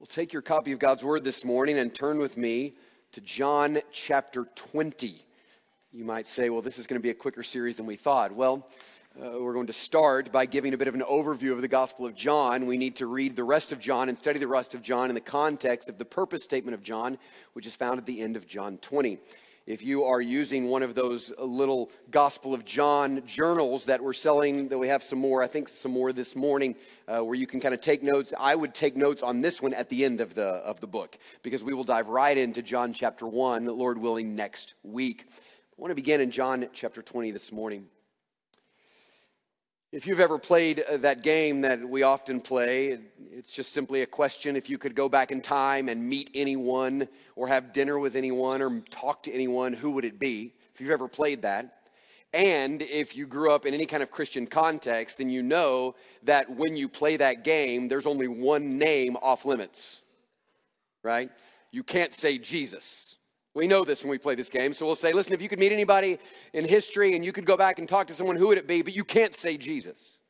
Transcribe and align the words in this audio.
Well, 0.00 0.06
take 0.06 0.32
your 0.32 0.42
copy 0.42 0.70
of 0.70 0.78
God's 0.78 1.02
Word 1.02 1.24
this 1.24 1.44
morning 1.44 1.76
and 1.76 1.92
turn 1.92 2.20
with 2.20 2.36
me 2.36 2.74
to 3.10 3.20
John 3.20 3.80
chapter 3.90 4.44
20. 4.54 5.24
You 5.90 6.04
might 6.04 6.24
say, 6.24 6.50
well, 6.50 6.62
this 6.62 6.78
is 6.78 6.86
going 6.86 7.00
to 7.00 7.02
be 7.02 7.10
a 7.10 7.14
quicker 7.14 7.42
series 7.42 7.74
than 7.74 7.84
we 7.84 7.96
thought. 7.96 8.30
Well, 8.30 8.68
uh, 9.20 9.40
we're 9.40 9.54
going 9.54 9.66
to 9.66 9.72
start 9.72 10.30
by 10.30 10.46
giving 10.46 10.72
a 10.72 10.78
bit 10.78 10.86
of 10.86 10.94
an 10.94 11.00
overview 11.00 11.50
of 11.50 11.62
the 11.62 11.66
Gospel 11.66 12.06
of 12.06 12.14
John. 12.14 12.66
We 12.66 12.76
need 12.76 12.94
to 12.94 13.06
read 13.06 13.34
the 13.34 13.42
rest 13.42 13.72
of 13.72 13.80
John 13.80 14.08
and 14.08 14.16
study 14.16 14.38
the 14.38 14.46
rest 14.46 14.72
of 14.72 14.82
John 14.82 15.08
in 15.08 15.16
the 15.16 15.20
context 15.20 15.88
of 15.88 15.98
the 15.98 16.04
purpose 16.04 16.44
statement 16.44 16.76
of 16.76 16.82
John, 16.84 17.18
which 17.54 17.66
is 17.66 17.74
found 17.74 17.98
at 17.98 18.06
the 18.06 18.20
end 18.20 18.36
of 18.36 18.46
John 18.46 18.78
20 18.78 19.18
if 19.68 19.82
you 19.82 20.04
are 20.04 20.22
using 20.22 20.70
one 20.70 20.82
of 20.82 20.94
those 20.94 21.30
little 21.38 21.90
Gospel 22.10 22.54
of 22.54 22.64
John 22.64 23.22
journals 23.26 23.84
that 23.84 24.02
we're 24.02 24.14
selling, 24.14 24.68
that 24.68 24.78
we 24.78 24.88
have 24.88 25.02
some 25.02 25.18
more, 25.18 25.42
I 25.42 25.46
think 25.46 25.68
some 25.68 25.92
more 25.92 26.10
this 26.10 26.34
morning, 26.34 26.74
uh, 27.06 27.22
where 27.22 27.34
you 27.34 27.46
can 27.46 27.60
kind 27.60 27.74
of 27.74 27.82
take 27.82 28.02
notes. 28.02 28.32
I 28.40 28.54
would 28.54 28.72
take 28.72 28.96
notes 28.96 29.22
on 29.22 29.42
this 29.42 29.60
one 29.60 29.74
at 29.74 29.90
the 29.90 30.06
end 30.06 30.22
of 30.22 30.32
the, 30.32 30.46
of 30.46 30.80
the 30.80 30.86
book 30.86 31.18
because 31.42 31.62
we 31.62 31.74
will 31.74 31.84
dive 31.84 32.08
right 32.08 32.38
into 32.38 32.62
John 32.62 32.94
chapter 32.94 33.26
1, 33.26 33.66
Lord 33.66 33.98
willing, 33.98 34.34
next 34.34 34.72
week. 34.82 35.26
I 35.28 35.34
want 35.76 35.90
to 35.90 35.94
begin 35.94 36.22
in 36.22 36.30
John 36.30 36.66
chapter 36.72 37.02
20 37.02 37.30
this 37.32 37.52
morning. 37.52 37.88
If 39.90 40.06
you've 40.06 40.20
ever 40.20 40.38
played 40.38 40.80
uh, 40.80 40.98
that 40.98 41.22
game 41.22 41.62
that 41.62 41.88
we 41.88 42.02
often 42.02 42.42
play, 42.42 42.98
it's 43.32 43.50
just 43.50 43.72
simply 43.72 44.02
a 44.02 44.06
question 44.06 44.54
if 44.54 44.68
you 44.68 44.76
could 44.76 44.94
go 44.94 45.08
back 45.08 45.32
in 45.32 45.40
time 45.40 45.88
and 45.88 46.06
meet 46.06 46.30
anyone 46.34 47.08
or 47.36 47.48
have 47.48 47.72
dinner 47.72 47.98
with 47.98 48.14
anyone 48.14 48.60
or 48.60 48.80
talk 48.90 49.22
to 49.22 49.32
anyone, 49.32 49.72
who 49.72 49.92
would 49.92 50.04
it 50.04 50.18
be? 50.18 50.52
If 50.74 50.82
you've 50.82 50.90
ever 50.90 51.08
played 51.08 51.40
that. 51.42 51.88
And 52.34 52.82
if 52.82 53.16
you 53.16 53.26
grew 53.26 53.50
up 53.50 53.64
in 53.64 53.72
any 53.72 53.86
kind 53.86 54.02
of 54.02 54.10
Christian 54.10 54.46
context, 54.46 55.16
then 55.16 55.30
you 55.30 55.42
know 55.42 55.94
that 56.24 56.50
when 56.50 56.76
you 56.76 56.90
play 56.90 57.16
that 57.16 57.42
game, 57.42 57.88
there's 57.88 58.04
only 58.04 58.28
one 58.28 58.76
name 58.76 59.16
off 59.22 59.46
limits, 59.46 60.02
right? 61.02 61.30
You 61.70 61.82
can't 61.82 62.12
say 62.12 62.36
Jesus. 62.36 63.16
We 63.58 63.66
know 63.66 63.84
this 63.84 64.04
when 64.04 64.10
we 64.10 64.18
play 64.18 64.36
this 64.36 64.50
game. 64.50 64.72
So 64.72 64.86
we'll 64.86 64.94
say, 64.94 65.12
listen, 65.12 65.32
if 65.32 65.42
you 65.42 65.48
could 65.48 65.58
meet 65.58 65.72
anybody 65.72 66.20
in 66.52 66.64
history 66.64 67.16
and 67.16 67.24
you 67.24 67.32
could 67.32 67.44
go 67.44 67.56
back 67.56 67.80
and 67.80 67.88
talk 67.88 68.06
to 68.06 68.14
someone, 68.14 68.36
who 68.36 68.46
would 68.46 68.58
it 68.58 68.68
be? 68.68 68.82
But 68.82 68.94
you 68.94 69.02
can't 69.02 69.34
say 69.34 69.56
Jesus. 69.56 70.20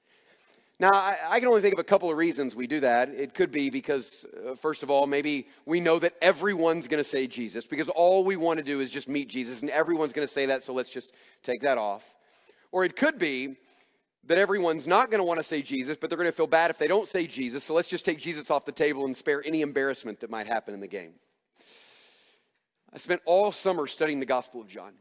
Now, 0.80 0.88
I, 0.94 1.18
I 1.28 1.38
can 1.38 1.46
only 1.48 1.60
think 1.60 1.74
of 1.74 1.78
a 1.78 1.84
couple 1.84 2.10
of 2.10 2.16
reasons 2.16 2.56
we 2.56 2.66
do 2.66 2.80
that. 2.80 3.10
It 3.10 3.34
could 3.34 3.50
be 3.50 3.68
because, 3.68 4.24
uh, 4.48 4.54
first 4.54 4.82
of 4.82 4.90
all, 4.90 5.06
maybe 5.06 5.46
we 5.66 5.78
know 5.78 5.98
that 5.98 6.14
everyone's 6.22 6.88
going 6.88 7.02
to 7.02 7.08
say 7.08 7.26
Jesus 7.26 7.66
because 7.66 7.90
all 7.90 8.24
we 8.24 8.36
want 8.36 8.60
to 8.60 8.64
do 8.64 8.80
is 8.80 8.90
just 8.90 9.10
meet 9.10 9.28
Jesus 9.28 9.60
and 9.60 9.70
everyone's 9.72 10.14
going 10.14 10.26
to 10.26 10.32
say 10.32 10.46
that, 10.46 10.62
so 10.62 10.72
let's 10.72 10.88
just 10.88 11.14
take 11.42 11.60
that 11.60 11.76
off. 11.76 12.16
Or 12.72 12.82
it 12.82 12.96
could 12.96 13.18
be 13.18 13.56
that 14.24 14.38
everyone's 14.38 14.86
not 14.86 15.10
going 15.10 15.20
to 15.20 15.24
want 15.24 15.38
to 15.38 15.44
say 15.44 15.60
Jesus, 15.60 15.98
but 16.00 16.08
they're 16.08 16.16
going 16.16 16.30
to 16.30 16.36
feel 16.36 16.46
bad 16.46 16.70
if 16.70 16.78
they 16.78 16.86
don't 16.86 17.06
say 17.06 17.26
Jesus, 17.26 17.64
so 17.64 17.74
let's 17.74 17.88
just 17.88 18.06
take 18.06 18.18
Jesus 18.18 18.50
off 18.50 18.64
the 18.64 18.72
table 18.72 19.04
and 19.04 19.14
spare 19.14 19.42
any 19.44 19.60
embarrassment 19.60 20.20
that 20.20 20.30
might 20.30 20.46
happen 20.46 20.72
in 20.72 20.80
the 20.80 20.88
game. 20.88 21.12
I 22.92 22.98
spent 22.98 23.20
all 23.26 23.52
summer 23.52 23.86
studying 23.86 24.20
the 24.20 24.26
Gospel 24.26 24.60
of 24.60 24.68
John. 24.68 24.92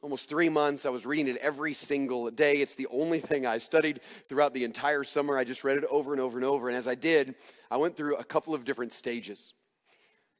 Almost 0.00 0.28
three 0.28 0.48
months. 0.48 0.84
I 0.84 0.90
was 0.90 1.06
reading 1.06 1.28
it 1.28 1.36
every 1.36 1.74
single 1.74 2.30
day. 2.30 2.56
It's 2.56 2.74
the 2.74 2.88
only 2.90 3.20
thing 3.20 3.46
I 3.46 3.58
studied 3.58 4.00
throughout 4.26 4.54
the 4.54 4.64
entire 4.64 5.04
summer. 5.04 5.38
I 5.38 5.44
just 5.44 5.62
read 5.62 5.76
it 5.76 5.84
over 5.90 6.12
and 6.12 6.20
over 6.20 6.38
and 6.38 6.44
over. 6.44 6.68
And 6.68 6.76
as 6.76 6.88
I 6.88 6.96
did, 6.96 7.36
I 7.70 7.76
went 7.76 7.96
through 7.96 8.16
a 8.16 8.24
couple 8.24 8.54
of 8.54 8.64
different 8.64 8.92
stages. 8.92 9.54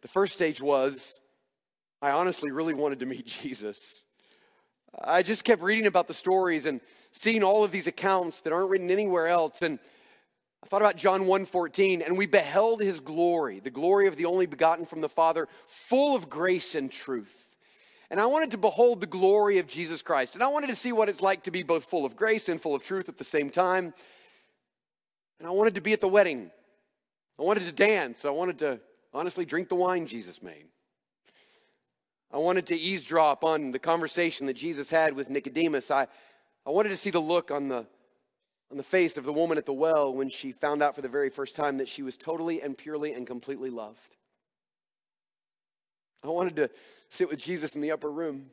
The 0.00 0.09
first 0.09 0.33
stage 0.33 0.61
was 0.61 1.20
I 2.00 2.11
honestly 2.11 2.50
really 2.50 2.75
wanted 2.75 3.00
to 3.00 3.06
meet 3.06 3.27
Jesus. 3.43 4.05
I 5.00 5.23
just 5.23 5.45
kept 5.45 5.62
reading 5.62 5.87
about 5.87 6.09
the 6.09 6.15
stories 6.15 6.67
and 6.67 6.81
seeing 7.12 7.43
all 7.43 7.65
of 7.65 7.70
these 7.70 7.87
accounts 7.87 8.41
that 8.41 8.53
aren't 8.53 8.70
written 8.70 8.91
anywhere 8.91 9.28
else. 9.28 9.62
And 9.62 9.78
I 10.63 10.67
thought 10.67 10.83
about 10.83 10.97
John 10.97 11.27
1:14 11.27 12.03
and 12.03 12.17
we 12.17 12.27
beheld 12.27 12.81
his 12.81 13.01
glory, 13.01 13.59
the 13.59 13.71
glory 13.71 14.07
of 14.07 14.17
the 14.17 14.27
only 14.27 14.47
begotten 14.47 14.87
from 14.87 15.01
the 15.01 15.09
Father, 15.09 15.49
full 15.67 16.15
of 16.15 16.31
grace 16.31 16.75
and 16.75 16.91
truth. 16.91 17.57
And 18.11 18.21
I 18.21 18.27
wanted 18.27 18.51
to 18.51 18.59
behold 18.59 19.01
the 19.01 19.07
glory 19.07 19.59
of 19.59 19.67
Jesus 19.67 20.03
Christ. 20.03 20.34
And 20.34 20.45
I 20.45 20.49
wanted 20.49 20.67
to 20.69 20.77
see 20.77 20.93
what 20.93 21.09
it's 21.09 21.22
like 21.22 21.45
to 21.45 21.51
be 21.51 21.62
both 21.62 21.87
full 21.87 22.05
of 22.05 22.15
grace 22.15 22.49
and 22.49 22.61
full 22.61 22.75
of 22.75 22.83
truth 22.83 23.09
at 23.09 23.17
the 23.17 23.25
same 23.25 23.49
time. 23.49 23.95
And 25.39 25.49
I 25.49 25.51
wanted 25.51 25.75
to 25.77 25.81
be 25.81 25.95
at 25.95 26.01
the 26.01 26.09
wedding. 26.09 26.51
I 27.39 27.43
wanted 27.43 27.65
to 27.65 27.72
dance. 27.72 28.25
I 28.25 28.31
wanted 28.31 28.59
to 28.59 28.81
honestly 29.15 29.45
drink 29.45 29.69
the 29.69 29.75
wine 29.77 30.06
Jesus 30.06 30.43
made. 30.43 30.67
I 32.31 32.39
wanted 32.39 32.67
to 32.67 32.77
eavesdrop 32.77 33.45
on 33.45 33.72
the 33.72 33.78
conversation 33.78 34.47
that 34.47 34.55
Jesus 34.55 34.91
had 34.91 35.15
with 35.15 35.28
Nicodemus. 35.28 35.91
I, 35.91 36.06
I 36.67 36.71
wanted 36.71 36.91
to 36.91 36.97
see 36.97 37.11
the 37.11 37.21
look 37.21 37.51
on 37.51 37.69
the 37.69 37.87
on 38.72 38.78
the 38.78 38.83
face 38.83 39.19
of 39.19 39.25
the 39.25 39.33
woman 39.33 39.59
at 39.59 39.66
the 39.66 39.72
well 39.72 40.15
when 40.15 40.31
she 40.31 40.50
found 40.50 40.83
out 40.83 40.94
for 40.94 41.03
the 41.03 41.09
very 41.09 41.28
first 41.28 41.55
time 41.55 41.77
that 41.77 41.88
she 41.88 42.03
was 42.03 42.16
totally 42.16 42.62
and 42.62 42.77
purely 42.77 43.12
and 43.12 43.27
completely 43.27 43.69
loved. 43.69 44.16
I 46.25 46.28
wanted 46.28 46.56
to 46.56 46.71
sit 47.10 47.28
with 47.28 47.38
Jesus 47.38 47.77
in 47.77 47.83
the 47.83 47.91
upper 47.91 48.10
room 48.10 48.47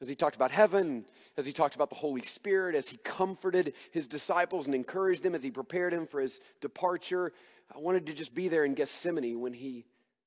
as 0.00 0.08
he 0.08 0.14
talked 0.14 0.36
about 0.36 0.52
heaven, 0.52 1.04
as 1.36 1.46
he 1.46 1.52
talked 1.52 1.74
about 1.74 1.90
the 1.90 1.96
Holy 1.96 2.22
Spirit, 2.22 2.76
as 2.76 2.88
he 2.88 2.96
comforted 2.98 3.74
his 3.90 4.06
disciples 4.06 4.66
and 4.66 4.74
encouraged 4.74 5.24
them 5.24 5.34
as 5.34 5.42
he 5.42 5.50
prepared 5.50 5.92
him 5.92 6.06
for 6.06 6.20
his 6.20 6.38
departure. 6.60 7.32
I 7.74 7.78
wanted 7.80 8.06
to 8.06 8.14
just 8.14 8.36
be 8.36 8.46
there 8.46 8.64
in 8.64 8.74
Gethsemane 8.74 9.40
when 9.40 9.52
he 9.52 9.84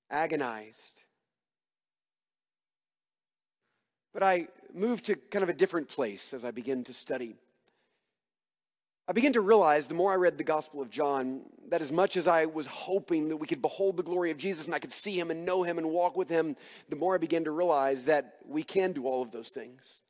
agonized. 0.09 1.03
But 4.13 4.23
I 4.23 4.49
moved 4.73 5.05
to 5.05 5.15
kind 5.15 5.43
of 5.43 5.49
a 5.49 5.53
different 5.53 5.87
place 5.87 6.33
as 6.33 6.43
I 6.43 6.51
began 6.51 6.83
to 6.83 6.93
study. 6.93 7.35
I 9.07 9.13
began 9.13 9.33
to 9.33 9.41
realize 9.41 9.87
the 9.87 9.95
more 9.95 10.11
I 10.11 10.15
read 10.15 10.37
the 10.37 10.43
Gospel 10.43 10.81
of 10.81 10.89
John 10.89 11.41
that 11.69 11.81
as 11.81 11.91
much 11.91 12.17
as 12.17 12.27
I 12.27 12.45
was 12.45 12.65
hoping 12.65 13.29
that 13.29 13.37
we 13.37 13.47
could 13.47 13.61
behold 13.61 13.97
the 13.97 14.03
glory 14.03 14.31
of 14.31 14.37
Jesus 14.37 14.65
and 14.65 14.75
I 14.75 14.79
could 14.79 14.91
see 14.91 15.17
him 15.17 15.31
and 15.31 15.45
know 15.45 15.63
him 15.63 15.77
and 15.77 15.89
walk 15.89 16.15
with 16.15 16.29
him, 16.29 16.55
the 16.89 16.95
more 16.95 17.15
I 17.15 17.17
began 17.17 17.45
to 17.45 17.51
realize 17.51 18.05
that 18.05 18.37
we 18.45 18.63
can 18.63 18.91
do 18.91 19.05
all 19.05 19.21
of 19.21 19.31
those 19.31 19.49
things. 19.49 20.01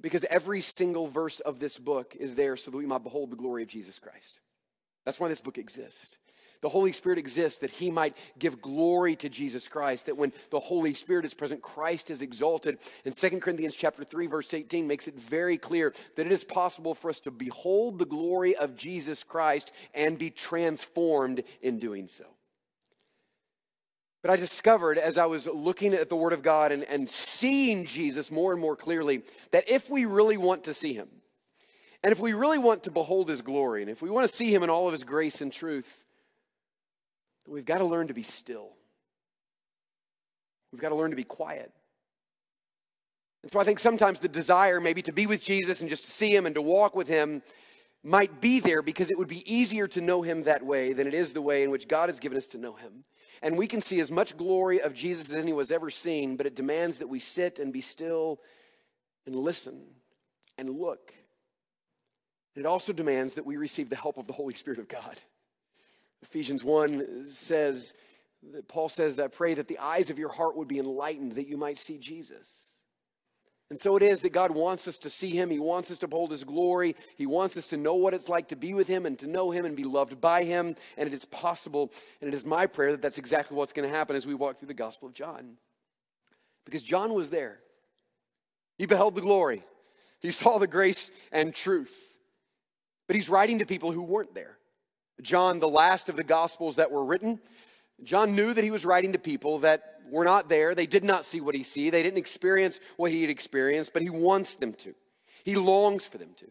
Because 0.00 0.24
every 0.30 0.60
single 0.60 1.08
verse 1.08 1.40
of 1.40 1.58
this 1.58 1.78
book 1.78 2.16
is 2.18 2.34
there 2.34 2.56
so 2.56 2.70
that 2.70 2.76
we 2.76 2.86
might 2.86 3.02
behold 3.02 3.30
the 3.30 3.36
glory 3.36 3.62
of 3.62 3.68
Jesus 3.68 3.98
Christ. 3.98 4.40
That's 5.04 5.18
why 5.18 5.28
this 5.28 5.40
book 5.40 5.58
exists. 5.58 6.16
The 6.60 6.68
Holy 6.68 6.92
Spirit 6.92 7.18
exists 7.18 7.60
that 7.60 7.70
he 7.70 7.90
might 7.90 8.16
give 8.38 8.60
glory 8.60 9.14
to 9.16 9.28
Jesus 9.28 9.68
Christ, 9.68 10.06
that 10.06 10.16
when 10.16 10.32
the 10.50 10.58
Holy 10.58 10.92
Spirit 10.92 11.24
is 11.24 11.34
present, 11.34 11.62
Christ 11.62 12.10
is 12.10 12.20
exalted. 12.20 12.78
And 13.04 13.14
2 13.14 13.40
Corinthians 13.40 13.76
chapter 13.76 14.02
3 14.02 14.26
verse 14.26 14.52
18 14.52 14.86
makes 14.86 15.06
it 15.06 15.14
very 15.14 15.56
clear 15.56 15.94
that 16.16 16.26
it 16.26 16.32
is 16.32 16.42
possible 16.42 16.94
for 16.94 17.10
us 17.10 17.20
to 17.20 17.30
behold 17.30 17.98
the 17.98 18.04
glory 18.04 18.56
of 18.56 18.76
Jesus 18.76 19.22
Christ 19.22 19.72
and 19.94 20.18
be 20.18 20.30
transformed 20.30 21.44
in 21.62 21.78
doing 21.78 22.08
so. 22.08 22.24
But 24.20 24.32
I 24.32 24.36
discovered 24.36 24.98
as 24.98 25.16
I 25.16 25.26
was 25.26 25.46
looking 25.46 25.94
at 25.94 26.08
the 26.08 26.16
Word 26.16 26.32
of 26.32 26.42
God 26.42 26.72
and, 26.72 26.82
and 26.84 27.08
seeing 27.08 27.86
Jesus 27.86 28.32
more 28.32 28.52
and 28.52 28.60
more 28.60 28.74
clearly 28.74 29.22
that 29.52 29.70
if 29.70 29.88
we 29.88 30.06
really 30.06 30.36
want 30.36 30.64
to 30.64 30.74
see 30.74 30.92
Him, 30.92 31.08
and 32.02 32.10
if 32.10 32.18
we 32.18 32.32
really 32.32 32.58
want 32.58 32.82
to 32.84 32.90
behold 32.90 33.28
His 33.28 33.42
glory, 33.42 33.82
and 33.82 33.90
if 33.90 34.02
we 34.02 34.10
want 34.10 34.28
to 34.28 34.34
see 34.34 34.52
Him 34.52 34.64
in 34.64 34.70
all 34.70 34.88
of 34.88 34.92
His 34.92 35.04
grace 35.04 35.40
and 35.40 35.52
truth, 35.52 36.04
we've 37.48 37.64
got 37.64 37.78
to 37.78 37.84
learn 37.84 38.08
to 38.08 38.14
be 38.14 38.22
still. 38.22 38.70
We've 40.72 40.80
got 40.80 40.90
to 40.90 40.94
learn 40.94 41.10
to 41.10 41.16
be 41.16 41.24
quiet. 41.24 41.72
And 43.42 43.52
so 43.52 43.60
I 43.60 43.64
think 43.64 43.78
sometimes 43.78 44.18
the 44.18 44.28
desire, 44.28 44.80
maybe 44.80 45.02
to 45.02 45.12
be 45.12 45.26
with 45.26 45.42
Jesus 45.42 45.80
and 45.80 45.88
just 45.88 46.04
to 46.04 46.10
see 46.10 46.34
him 46.34 46.46
and 46.46 46.54
to 46.54 46.62
walk 46.62 46.94
with 46.94 47.08
him, 47.08 47.42
might 48.02 48.40
be 48.40 48.60
there 48.60 48.82
because 48.82 49.10
it 49.10 49.18
would 49.18 49.28
be 49.28 49.52
easier 49.52 49.88
to 49.88 50.00
know 50.00 50.22
him 50.22 50.44
that 50.44 50.64
way 50.64 50.92
than 50.92 51.06
it 51.06 51.14
is 51.14 51.32
the 51.32 51.42
way 51.42 51.62
in 51.62 51.70
which 51.70 51.88
God 51.88 52.08
has 52.08 52.20
given 52.20 52.38
us 52.38 52.46
to 52.48 52.58
know 52.58 52.74
him. 52.74 53.04
And 53.42 53.56
we 53.56 53.66
can 53.66 53.80
see 53.80 54.00
as 54.00 54.10
much 54.10 54.36
glory 54.36 54.80
of 54.80 54.94
Jesus 54.94 55.30
as 55.30 55.36
anyone 55.36 55.60
has 55.60 55.70
ever 55.70 55.90
seen, 55.90 56.36
but 56.36 56.46
it 56.46 56.56
demands 56.56 56.98
that 56.98 57.08
we 57.08 57.18
sit 57.18 57.58
and 57.58 57.72
be 57.72 57.80
still 57.80 58.40
and 59.26 59.34
listen 59.34 59.82
and 60.56 60.70
look. 60.70 61.14
And 62.56 62.64
it 62.64 62.68
also 62.68 62.92
demands 62.92 63.34
that 63.34 63.46
we 63.46 63.56
receive 63.56 63.90
the 63.90 63.96
help 63.96 64.18
of 64.18 64.26
the 64.26 64.32
Holy 64.32 64.54
Spirit 64.54 64.80
of 64.80 64.88
God. 64.88 65.20
Ephesians 66.22 66.64
1 66.64 67.26
says, 67.26 67.94
that 68.52 68.68
Paul 68.68 68.88
says 68.88 69.16
that 69.16 69.32
pray 69.32 69.54
that 69.54 69.68
the 69.68 69.78
eyes 69.78 70.10
of 70.10 70.18
your 70.18 70.28
heart 70.28 70.56
would 70.56 70.68
be 70.68 70.78
enlightened, 70.78 71.32
that 71.32 71.48
you 71.48 71.56
might 71.56 71.78
see 71.78 71.98
Jesus. 71.98 72.78
And 73.70 73.78
so 73.78 73.96
it 73.96 74.02
is 74.02 74.22
that 74.22 74.32
God 74.32 74.50
wants 74.50 74.88
us 74.88 74.96
to 74.98 75.10
see 75.10 75.30
Him. 75.30 75.50
He 75.50 75.58
wants 75.58 75.90
us 75.90 75.98
to 75.98 76.08
behold 76.08 76.30
His 76.30 76.44
glory. 76.44 76.96
He 77.16 77.26
wants 77.26 77.56
us 77.56 77.68
to 77.68 77.76
know 77.76 77.94
what 77.94 78.14
it's 78.14 78.28
like 78.28 78.48
to 78.48 78.56
be 78.56 78.72
with 78.72 78.88
Him 78.88 79.04
and 79.04 79.18
to 79.18 79.26
know 79.26 79.50
Him 79.50 79.66
and 79.66 79.76
be 79.76 79.84
loved 79.84 80.20
by 80.20 80.44
Him. 80.44 80.74
And 80.96 81.06
it 81.06 81.12
is 81.12 81.26
possible, 81.26 81.92
and 82.20 82.28
it 82.28 82.34
is 82.34 82.46
my 82.46 82.66
prayer 82.66 82.92
that 82.92 83.02
that's 83.02 83.18
exactly 83.18 83.56
what's 83.56 83.74
going 83.74 83.88
to 83.88 83.94
happen 83.94 84.16
as 84.16 84.26
we 84.26 84.34
walk 84.34 84.56
through 84.56 84.68
the 84.68 84.74
Gospel 84.74 85.08
of 85.08 85.14
John. 85.14 85.58
Because 86.64 86.82
John 86.82 87.12
was 87.12 87.30
there, 87.30 87.60
he 88.78 88.86
beheld 88.86 89.14
the 89.14 89.20
glory, 89.20 89.62
he 90.20 90.30
saw 90.30 90.58
the 90.58 90.66
grace 90.66 91.10
and 91.32 91.54
truth. 91.54 92.18
But 93.06 93.16
he's 93.16 93.30
writing 93.30 93.60
to 93.60 93.66
people 93.66 93.90
who 93.90 94.02
weren't 94.02 94.34
there. 94.34 94.57
John, 95.22 95.58
the 95.58 95.68
last 95.68 96.08
of 96.08 96.16
the 96.16 96.24
Gospels 96.24 96.76
that 96.76 96.90
were 96.90 97.04
written, 97.04 97.40
John 98.02 98.34
knew 98.34 98.54
that 98.54 98.64
he 98.64 98.70
was 98.70 98.84
writing 98.84 99.12
to 99.12 99.18
people 99.18 99.58
that 99.60 100.00
were 100.10 100.24
not 100.24 100.48
there. 100.48 100.74
They 100.74 100.86
did 100.86 101.04
not 101.04 101.24
see 101.24 101.40
what 101.40 101.54
he 101.54 101.62
see. 101.62 101.90
They 101.90 102.02
didn't 102.02 102.18
experience 102.18 102.80
what 102.96 103.10
he 103.10 103.22
had 103.22 103.30
experienced, 103.30 103.92
but 103.92 104.02
he 104.02 104.10
wants 104.10 104.54
them 104.54 104.72
to. 104.74 104.94
He 105.44 105.56
longs 105.56 106.04
for 106.04 106.18
them 106.18 106.30
to. 106.36 106.46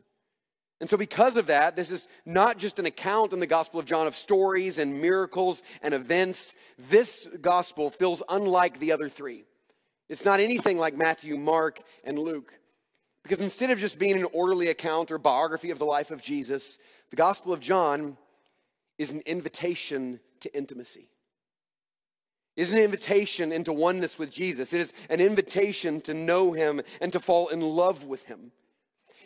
And 0.79 0.89
so, 0.89 0.97
because 0.97 1.37
of 1.37 1.47
that, 1.47 1.75
this 1.75 1.89
is 1.89 2.07
not 2.25 2.59
just 2.59 2.77
an 2.77 2.85
account 2.85 3.33
in 3.33 3.39
the 3.39 3.47
Gospel 3.47 3.79
of 3.79 3.87
John 3.87 4.05
of 4.05 4.15
stories 4.15 4.77
and 4.77 5.01
miracles 5.01 5.63
and 5.81 5.93
events. 5.93 6.55
This 6.77 7.27
gospel 7.41 7.89
feels 7.89 8.21
unlike 8.29 8.79
the 8.79 8.91
other 8.91 9.09
three. 9.09 9.45
It's 10.07 10.25
not 10.25 10.39
anything 10.39 10.77
like 10.77 10.95
Matthew, 10.95 11.35
Mark, 11.35 11.81
and 12.03 12.19
Luke. 12.19 12.53
Because 13.23 13.41
instead 13.41 13.71
of 13.71 13.79
just 13.79 13.99
being 13.99 14.17
an 14.17 14.27
orderly 14.31 14.67
account 14.67 15.11
or 15.11 15.17
biography 15.17 15.71
of 15.71 15.79
the 15.79 15.85
life 15.85 16.11
of 16.11 16.21
Jesus, 16.21 16.77
the 17.09 17.15
Gospel 17.15 17.51
of 17.51 17.59
John 17.59 18.15
is 18.97 19.11
an 19.11 19.21
invitation 19.25 20.19
to 20.39 20.55
intimacy. 20.55 21.09
It 22.55 22.63
is 22.63 22.73
an 22.73 22.79
invitation 22.79 23.51
into 23.51 23.71
oneness 23.71 24.17
with 24.17 24.33
Jesus. 24.33 24.73
It 24.73 24.81
is 24.81 24.93
an 25.09 25.19
invitation 25.19 26.01
to 26.01 26.13
know 26.13 26.53
him 26.53 26.81
and 26.99 27.13
to 27.13 27.19
fall 27.19 27.49
in 27.49 27.61
love 27.61 28.05
with 28.05 28.25
him. 28.25 28.51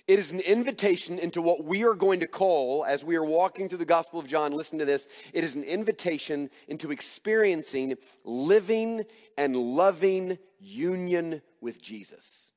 It 0.07 0.19
is 0.19 0.31
an 0.31 0.41
invitation 0.41 1.17
into 1.17 1.41
what 1.41 1.63
we 1.63 1.85
are 1.85 1.93
going 1.93 2.19
to 2.19 2.27
call, 2.27 2.83
as 2.83 3.05
we 3.05 3.15
are 3.15 3.23
walking 3.23 3.69
through 3.69 3.77
the 3.77 3.85
Gospel 3.85 4.19
of 4.19 4.27
John, 4.27 4.51
listen 4.51 4.79
to 4.79 4.85
this. 4.85 5.07
It 5.33 5.43
is 5.43 5.55
an 5.55 5.63
invitation 5.63 6.49
into 6.67 6.91
experiencing 6.91 7.95
living 8.25 9.03
and 9.37 9.55
loving 9.55 10.37
union 10.59 11.41
with 11.61 11.81
Jesus. 11.81 12.51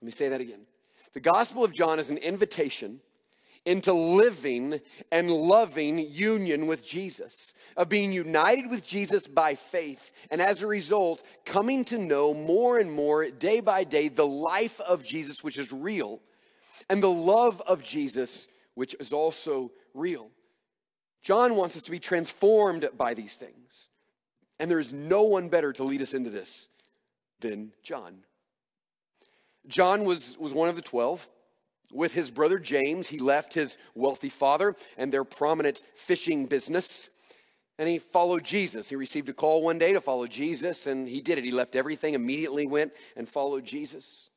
Let 0.00 0.06
me 0.06 0.12
say 0.12 0.28
that 0.30 0.40
again. 0.40 0.66
The 1.12 1.20
Gospel 1.20 1.62
of 1.62 1.72
John 1.72 2.00
is 2.00 2.10
an 2.10 2.16
invitation 2.16 3.00
into 3.64 3.92
living 3.92 4.80
and 5.10 5.30
loving 5.30 5.98
union 5.98 6.66
with 6.66 6.84
Jesus, 6.84 7.54
of 7.76 7.88
being 7.88 8.12
united 8.12 8.68
with 8.68 8.84
Jesus 8.84 9.26
by 9.26 9.54
faith, 9.54 10.10
and 10.30 10.40
as 10.40 10.62
a 10.62 10.66
result, 10.66 11.22
coming 11.44 11.84
to 11.86 11.98
know 11.98 12.34
more 12.34 12.78
and 12.78 12.90
more 12.90 13.30
day 13.30 13.60
by 13.60 13.84
day 13.84 14.08
the 14.08 14.26
life 14.26 14.80
of 14.80 15.04
Jesus, 15.04 15.44
which 15.44 15.58
is 15.58 15.72
real 15.72 16.20
and 16.88 17.02
the 17.02 17.10
love 17.10 17.62
of 17.66 17.82
Jesus, 17.82 18.48
which 18.74 18.94
is 19.00 19.12
also 19.12 19.70
real. 19.94 20.30
John 21.22 21.54
wants 21.54 21.76
us 21.76 21.82
to 21.84 21.90
be 21.90 22.00
transformed 22.00 22.88
by 22.96 23.14
these 23.14 23.36
things. 23.36 23.88
And 24.58 24.70
there 24.70 24.78
is 24.78 24.92
no 24.92 25.22
one 25.22 25.48
better 25.48 25.72
to 25.72 25.84
lead 25.84 26.02
us 26.02 26.14
into 26.14 26.30
this 26.30 26.68
than 27.40 27.72
John. 27.82 28.18
John 29.66 30.04
was, 30.04 30.36
was 30.38 30.52
one 30.52 30.68
of 30.68 30.76
the 30.76 30.82
12. 30.82 31.28
With 31.92 32.14
his 32.14 32.30
brother 32.30 32.58
James, 32.58 33.08
he 33.08 33.18
left 33.18 33.54
his 33.54 33.76
wealthy 33.94 34.30
father 34.30 34.74
and 34.96 35.12
their 35.12 35.24
prominent 35.24 35.82
fishing 35.94 36.46
business, 36.46 37.10
and 37.78 37.88
he 37.88 37.98
followed 37.98 38.44
Jesus. 38.44 38.88
He 38.88 38.96
received 38.96 39.28
a 39.28 39.34
call 39.34 39.62
one 39.62 39.78
day 39.78 39.92
to 39.92 40.00
follow 40.00 40.26
Jesus, 40.26 40.86
and 40.86 41.06
he 41.06 41.20
did 41.20 41.38
it. 41.38 41.44
He 41.44 41.50
left 41.50 41.76
everything, 41.76 42.14
immediately 42.14 42.66
went 42.66 42.92
and 43.16 43.28
followed 43.28 43.64
Jesus. 43.64 44.30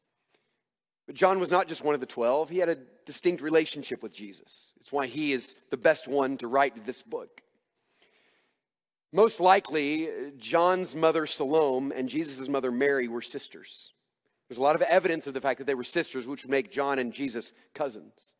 But 1.06 1.16
John 1.16 1.40
was 1.40 1.52
not 1.52 1.68
just 1.68 1.84
one 1.84 1.94
of 1.94 2.02
the 2.02 2.07
12, 2.07 2.50
he 2.50 2.60
had 2.60 2.69
a 2.69 2.78
distinct 3.06 3.42
relationship 3.42 4.04
with 4.04 4.13
Jesus. 4.13 4.74
It's 4.81 4.92
why 4.92 5.06
he 5.08 5.31
is 5.31 5.56
the 5.69 5.78
best 5.78 6.08
one 6.08 6.38
to 6.38 6.48
write 6.48 6.86
this 6.86 7.04
book. 7.04 7.42
Most 9.13 9.40
likely, 9.40 10.10
John's 10.38 10.94
mother 10.96 11.25
Salome 11.25 11.96
and 11.96 12.10
Jesus' 12.10 12.50
mother 12.50 12.72
Mary 12.72 13.08
were 13.08 13.22
sisters. 13.22 13.94
There's 14.47 14.59
a 14.59 14.63
lot 14.63 14.75
of 14.75 14.81
evidence 14.83 15.27
of 15.27 15.33
the 15.33 15.42
fact 15.42 15.57
that 15.57 15.65
they 15.65 15.75
were 15.75 15.83
sisters, 15.83 16.27
which 16.27 16.44
would 16.44 16.51
make 16.51 16.71
John 16.71 17.00
and 17.00 17.12
Jesus 17.12 17.51
cousins. 17.74 18.33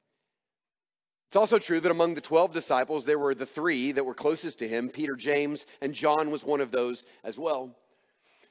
It's 1.28 1.36
also 1.36 1.58
true 1.58 1.80
that 1.80 1.92
among 1.92 2.14
the 2.14 2.22
12 2.22 2.54
disciples, 2.54 3.06
there 3.06 3.20
were 3.20 3.34
the 3.34 3.46
three 3.46 3.92
that 3.92 4.06
were 4.06 4.14
closest 4.14 4.60
to 4.60 4.68
him 4.68 4.90
Peter, 4.90 5.16
James, 5.16 5.66
and 5.82 5.94
John 5.94 6.32
was 6.32 6.44
one 6.44 6.62
of 6.62 6.72
those 6.72 7.06
as 7.24 7.38
well. 7.38 7.76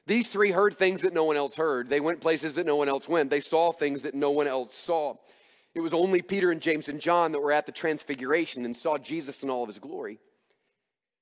These 0.07 0.27
three 0.27 0.51
heard 0.51 0.75
things 0.75 1.01
that 1.01 1.13
no 1.13 1.23
one 1.23 1.37
else 1.37 1.55
heard. 1.55 1.89
They 1.89 1.99
went 1.99 2.21
places 2.21 2.55
that 2.55 2.65
no 2.65 2.75
one 2.75 2.89
else 2.89 3.09
went. 3.09 3.29
They 3.29 3.39
saw 3.39 3.71
things 3.71 4.03
that 4.03 4.13
no 4.13 4.29
one 4.29 4.45
else 4.45 4.75
saw. 4.75 5.15
It 5.73 5.79
was 5.79 5.93
only 5.93 6.21
Peter 6.21 6.51
and 6.51 6.61
James 6.61 6.87
and 6.87 7.01
John 7.01 7.31
that 7.31 7.41
were 7.41 7.51
at 7.51 7.65
the 7.65 7.71
transfiguration 7.71 8.65
and 8.65 8.75
saw 8.75 8.97
Jesus 8.97 9.41
in 9.41 9.49
all 9.49 9.63
of 9.63 9.67
his 9.67 9.79
glory. 9.79 10.19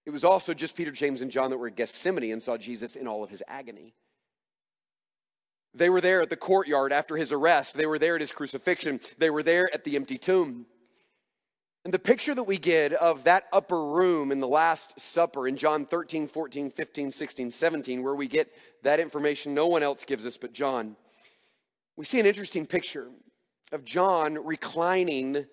It 0.06 0.12
was 0.12 0.26
also 0.26 0.54
just 0.54 0.76
Peter, 0.76 0.92
James, 0.92 1.22
and 1.22 1.32
John 1.32 1.50
that 1.50 1.58
were 1.58 1.68
at 1.68 1.78
Gethsemane 1.78 2.34
and 2.34 2.44
saw 2.44 2.58
Jesus 2.58 2.98
in 2.98 3.08
all 3.08 3.24
of 3.24 3.30
his 3.30 3.42
agony. 3.48 3.94
They 5.76 5.90
were 5.90 6.02
there 6.02 6.22
at 6.22 6.30
the 6.30 6.38
courtyard 6.38 6.94
after 6.94 7.18
his 7.18 7.32
arrest. 7.32 7.76
They 7.76 7.86
were 7.86 8.00
there 8.00 8.16
at 8.16 8.22
his 8.22 8.32
crucifixion. 8.32 9.00
They 9.18 9.30
were 9.30 9.44
there 9.44 9.70
at 9.74 9.84
the 9.84 9.96
empty 9.96 10.18
tomb. 10.18 10.68
And 11.84 11.94
the 11.94 12.00
picture 12.00 12.34
that 12.34 12.44
we 12.44 12.58
get 12.58 12.94
of 12.94 13.26
that 13.26 13.46
upper 13.52 13.84
room 13.86 14.32
in 14.32 14.40
the 14.40 14.48
Last 14.48 14.98
Supper 15.00 15.48
in 15.48 15.58
John 15.58 15.86
13, 15.86 16.28
14, 16.28 16.70
15, 16.70 17.12
16, 17.12 17.52
17, 17.52 18.04
where 18.04 18.16
we 18.16 18.28
get 18.28 18.54
that 18.84 19.02
information 19.02 19.54
no 19.54 19.68
one 19.68 19.84
else 19.84 20.06
gives 20.06 20.26
us 20.26 20.38
but 20.38 20.54
John, 20.54 20.96
we 21.98 22.06
see 22.06 22.20
an 22.20 22.26
interesting 22.26 22.66
picture 22.66 23.10
of 23.74 23.84
John 23.84 24.36
reclining 24.46 25.46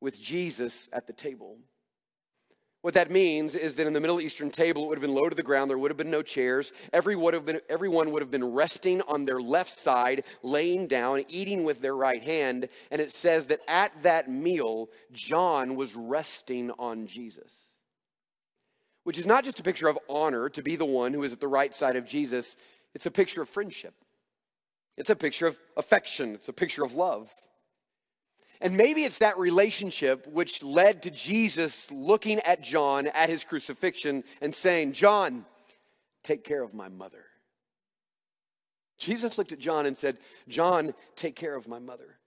with 0.00 0.20
Jesus 0.20 0.90
at 0.92 1.06
the 1.06 1.12
table. 1.12 1.56
What 2.82 2.94
that 2.94 3.12
means 3.12 3.54
is 3.54 3.76
that 3.76 3.86
in 3.86 3.92
the 3.92 4.00
Middle 4.00 4.20
Eastern 4.20 4.50
table, 4.50 4.82
it 4.82 4.88
would 4.88 4.98
have 4.98 5.02
been 5.02 5.14
low 5.14 5.28
to 5.28 5.36
the 5.36 5.42
ground. 5.42 5.70
There 5.70 5.78
would 5.78 5.92
have 5.92 5.96
been 5.96 6.10
no 6.10 6.20
chairs. 6.20 6.72
Everyone 6.92 7.24
would 7.24 7.34
have 7.34 7.46
been, 7.46 7.60
everyone 7.68 8.10
would 8.10 8.22
have 8.22 8.30
been 8.30 8.52
resting 8.52 9.00
on 9.02 9.24
their 9.24 9.40
left 9.40 9.72
side, 9.72 10.24
laying 10.42 10.88
down, 10.88 11.22
eating 11.28 11.62
with 11.62 11.80
their 11.80 11.94
right 11.94 12.22
hand. 12.24 12.68
And 12.90 13.00
it 13.00 13.12
says 13.12 13.46
that 13.46 13.60
at 13.68 13.92
that 14.02 14.28
meal, 14.28 14.90
John 15.12 15.76
was 15.76 15.94
resting 15.94 16.72
on 16.72 17.06
Jesus, 17.06 17.66
which 19.04 19.18
is 19.18 19.26
not 19.26 19.44
just 19.44 19.60
a 19.60 19.62
picture 19.62 19.86
of 19.86 19.98
honor 20.08 20.48
to 20.48 20.60
be 20.60 20.74
the 20.74 20.84
one 20.84 21.12
who 21.12 21.22
is 21.22 21.32
at 21.32 21.40
the 21.40 21.46
right 21.46 21.72
side 21.72 21.94
of 21.94 22.04
Jesus, 22.04 22.56
it's 22.96 23.06
a 23.06 23.12
picture 23.12 23.42
of 23.42 23.48
friendship. 23.48 23.94
It's 24.96 25.10
a 25.10 25.16
picture 25.16 25.46
of 25.46 25.58
affection. 25.76 26.34
It's 26.34 26.48
a 26.48 26.52
picture 26.52 26.84
of 26.84 26.94
love. 26.94 27.32
And 28.62 28.76
maybe 28.76 29.02
it's 29.02 29.18
that 29.18 29.38
relationship 29.38 30.26
which 30.28 30.62
led 30.62 31.02
to 31.02 31.10
Jesus 31.10 31.90
looking 31.90 32.38
at 32.40 32.62
John 32.62 33.08
at 33.08 33.28
his 33.28 33.42
crucifixion 33.42 34.22
and 34.40 34.54
saying, 34.54 34.92
John, 34.92 35.44
take 36.22 36.44
care 36.44 36.62
of 36.62 36.72
my 36.72 36.88
mother. 36.88 37.24
Jesus 38.98 39.36
looked 39.36 39.50
at 39.50 39.58
John 39.58 39.84
and 39.84 39.96
said, 39.96 40.16
John, 40.48 40.94
take 41.16 41.34
care 41.34 41.56
of 41.56 41.66
my 41.66 41.80
mother. 41.80 42.18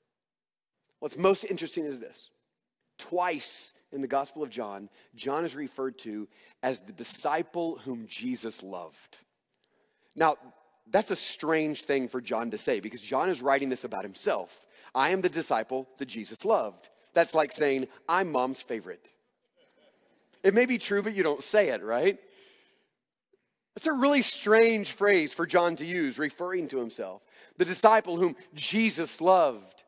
What's 0.99 1.17
most 1.17 1.45
interesting 1.45 1.85
is 1.85 2.01
this 2.01 2.29
twice 2.97 3.71
in 3.93 4.01
the 4.01 4.07
Gospel 4.07 4.43
of 4.43 4.49
John, 4.49 4.89
John 5.15 5.45
is 5.45 5.55
referred 5.55 5.97
to 5.99 6.27
as 6.61 6.81
the 6.81 6.91
disciple 6.91 7.77
whom 7.85 8.07
Jesus 8.07 8.61
loved. 8.61 9.19
Now, 10.17 10.35
that's 10.91 11.11
a 11.11 11.15
strange 11.15 11.83
thing 11.83 12.09
for 12.09 12.19
John 12.19 12.51
to 12.51 12.57
say 12.57 12.81
because 12.81 13.01
John 13.01 13.29
is 13.29 13.41
writing 13.41 13.69
this 13.69 13.85
about 13.85 14.03
himself. 14.03 14.64
I 14.95 15.09
am 15.09 15.21
the 15.21 15.29
disciple 15.29 15.87
that 15.97 16.07
Jesus 16.07 16.45
loved. 16.45 16.89
That's 17.13 17.35
like 17.35 17.51
saying, 17.51 17.87
I'm 18.09 18.31
mom's 18.31 18.61
favorite. 18.61 19.11
It 20.43 20.53
may 20.53 20.65
be 20.65 20.77
true, 20.77 21.03
but 21.03 21.15
you 21.15 21.23
don't 21.23 21.43
say 21.43 21.69
it, 21.69 21.83
right? 21.83 22.17
It's 23.75 23.87
a 23.87 23.93
really 23.93 24.21
strange 24.21 24.93
phrase 24.93 25.33
for 25.33 25.45
John 25.45 25.75
to 25.77 25.85
use, 25.85 26.17
referring 26.17 26.69
to 26.69 26.77
himself. 26.77 27.21
The 27.57 27.65
disciple 27.65 28.17
whom 28.17 28.35
Jesus 28.53 29.19
loved. 29.19 29.83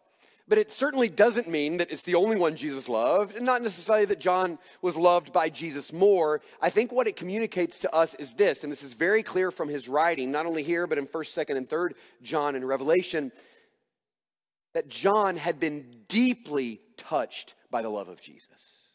But 0.49 0.57
it 0.57 0.71
certainly 0.71 1.09
doesn't 1.09 1.49
mean 1.49 1.77
that 1.77 1.91
it's 1.91 2.03
the 2.03 2.15
only 2.15 2.37
one 2.37 2.55
Jesus 2.55 2.87
loved, 2.87 3.35
and 3.35 3.45
not 3.45 3.61
necessarily 3.61 4.05
that 4.05 4.19
John 4.19 4.57
was 4.81 4.95
loved 4.95 5.33
by 5.33 5.49
Jesus 5.49 5.91
more. 5.91 6.41
I 6.61 6.69
think 6.69 6.91
what 6.91 7.07
it 7.07 7.17
communicates 7.17 7.79
to 7.79 7.93
us 7.93 8.15
is 8.15 8.33
this, 8.33 8.63
and 8.63 8.71
this 8.71 8.83
is 8.83 8.93
very 8.93 9.23
clear 9.23 9.51
from 9.51 9.67
his 9.67 9.89
writing, 9.89 10.31
not 10.31 10.45
only 10.45 10.63
here, 10.63 10.87
but 10.87 10.97
in 10.97 11.05
1st, 11.05 11.45
2nd, 11.45 11.57
and 11.57 11.69
3rd 11.69 11.91
John 12.23 12.55
and 12.55 12.65
Revelation, 12.65 13.33
that 14.77 14.89
John 14.89 15.37
had 15.37 15.59
been 15.59 16.03
deeply 16.07 16.81
touched 16.97 17.55
by 17.71 17.81
the 17.81 17.89
love 17.89 18.09
of 18.09 18.21
Jesus. 18.21 18.93